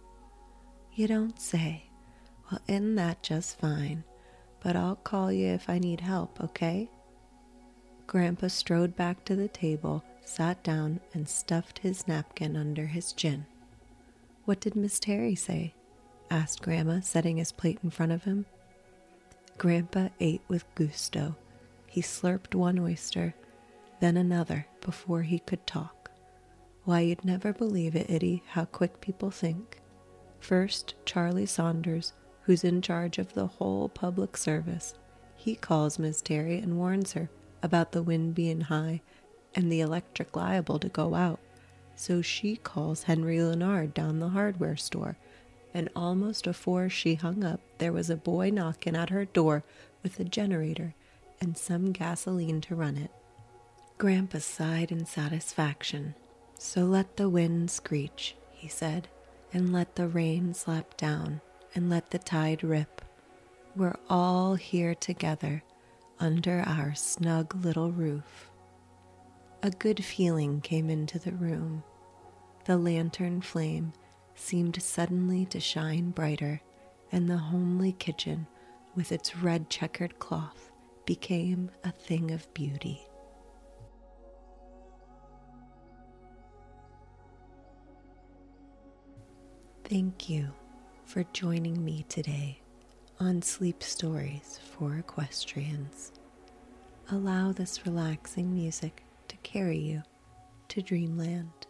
You 0.95 1.07
don't 1.07 1.39
say. 1.41 1.91
Well, 2.51 2.61
isn't 2.69 2.97
that 2.97 3.23
just 3.23 3.59
fine? 3.59 4.05
but 4.65 4.75
I'll 4.77 4.97
call 4.97 5.31
you 5.31 5.49
if 5.49 5.69
I 5.69 5.79
need 5.79 6.01
help, 6.01 6.41
okay? 6.43 6.91
Grandpa 8.07 8.49
strode 8.49 8.97
back 8.97 9.25
to 9.25 9.37
the 9.37 9.49
table, 9.49 10.05
sat 10.25 10.63
down, 10.63 11.01
and 11.13 11.29
stuffed 11.29 11.79
his 11.79 12.07
napkin 12.07 12.57
under 12.57 12.87
his 12.87 13.13
chin. 13.13 13.47
What 14.45 14.61
did 14.61 14.77
Miss 14.77 14.99
Terry 14.99 15.35
say? 15.35 15.75
asked 16.31 16.63
Grandma, 16.63 17.01
setting 17.01 17.37
his 17.37 17.53
plate 17.53 17.79
in 17.83 17.91
front 17.91 18.13
of 18.13 18.25
him. 18.25 18.47
Grandpa 19.59 20.09
ate 20.21 20.43
with 20.49 20.65
gusto. 20.75 21.37
He 21.87 22.01
slurped 22.01 22.55
one 22.55 22.79
oyster, 22.79 23.35
then 24.01 24.17
another 24.17 24.67
before 24.81 25.23
he 25.23 25.39
could 25.39 25.67
talk. 25.67 26.11
Why, 26.85 27.01
you'd 27.01 27.25
never 27.25 27.53
believe 27.53 27.97
it, 27.97 28.11
Idy, 28.11 28.43
how 28.49 28.65
quick 28.67 29.01
people 29.01 29.31
think. 29.31 29.81
First, 30.41 30.95
Charlie 31.07 31.47
Saunders 31.47 32.13
who's 32.45 32.65
in 32.65 32.83
charge 32.83 33.19
of 33.19 33.33
the 33.33 33.47
whole 33.47 33.89
public 33.89 34.37
service. 34.37 34.95
He 35.37 35.55
calls 35.55 35.99
Miss 35.99 36.21
Terry 36.21 36.59
and 36.59 36.77
warns 36.77 37.13
her 37.15 37.31
about 37.65 37.93
the 37.93 38.03
wind 38.03 38.35
being 38.35 38.61
high 38.61 39.01
and 39.55 39.73
the 39.73 39.81
electric 39.81 40.37
liable 40.37 40.79
to 40.79 40.89
go 40.89 41.15
out. 41.15 41.41
So 41.97 42.21
she 42.21 42.57
calls 42.57 43.05
Henry 43.05 43.41
Leonard 43.41 43.95
down 43.95 44.21
the 44.21 44.29
hardware 44.29 44.77
store, 44.77 45.17
and 45.73 45.89
almost 45.97 46.47
afore 46.47 46.91
she 46.91 47.15
hung 47.15 47.43
up, 47.43 47.61
there 47.79 47.93
was 47.93 48.11
a 48.11 48.17
boy 48.17 48.51
knocking 48.51 48.95
at 48.95 49.11
her 49.11 49.25
door 49.25 49.65
with 50.03 50.21
a 50.21 50.25
generator 50.25 50.95
and 51.41 51.57
some 51.57 51.91
gasoline 51.91 52.61
to 52.61 52.75
run 52.75 52.99
it. 52.99 53.11
Grandpa 53.97 54.39
sighed 54.39 54.93
in 54.93 55.07
satisfaction. 55.07 56.15
So 56.59 56.83
let 56.83 57.17
the 57.17 57.31
wind 57.31 57.71
screech, 57.71 58.37
he 58.53 58.69
said, 58.69 59.09
and 59.53 59.73
let 59.73 59.97
the 59.97 60.07
rain 60.07 60.53
slap 60.53 60.97
down 60.97 61.41
and 61.75 61.89
let 61.89 62.11
the 62.11 62.19
tide 62.19 62.63
rip. 62.63 63.01
We're 63.75 63.97
all 64.11 64.57
here 64.57 64.95
together 64.95 65.63
under 66.19 66.63
our 66.67 66.95
snug 66.95 67.55
little 67.65 67.91
roof. 67.91 68.51
A 69.63 69.71
good 69.71 70.05
feeling 70.05 70.61
came 70.61 70.91
into 70.91 71.19
the 71.19 71.33
room. 71.33 71.83
The 72.65 72.77
lantern 72.77 73.41
flame 73.41 73.93
seemed 74.35 74.81
suddenly 74.83 75.47
to 75.47 75.61
shine 75.61 76.11
brighter, 76.11 76.61
and 77.13 77.29
the 77.29 77.37
homely 77.37 77.93
kitchen 77.93 78.47
with 78.95 79.13
its 79.13 79.37
red 79.37 79.71
checkered 79.71 80.19
cloth 80.19 80.71
became 81.07 81.71
a 81.85 81.91
thing 81.91 82.31
of 82.31 82.53
beauty. 82.55 83.07
Thank 89.85 90.29
you 90.29 90.53
for 91.05 91.25
joining 91.33 91.85
me 91.85 92.05
today 92.09 92.64
on 93.21 93.43
Sleep 93.43 93.83
Stories 93.83 94.59
for 94.73 94.97
Equestrians. 94.97 96.13
Allow 97.11 97.53
this 97.53 97.87
relaxing 97.87 98.53
music 98.53 99.05
to 99.29 99.37
carry 99.39 99.79
you 99.79 100.03
to 100.69 100.83
dreamland. 100.83 101.67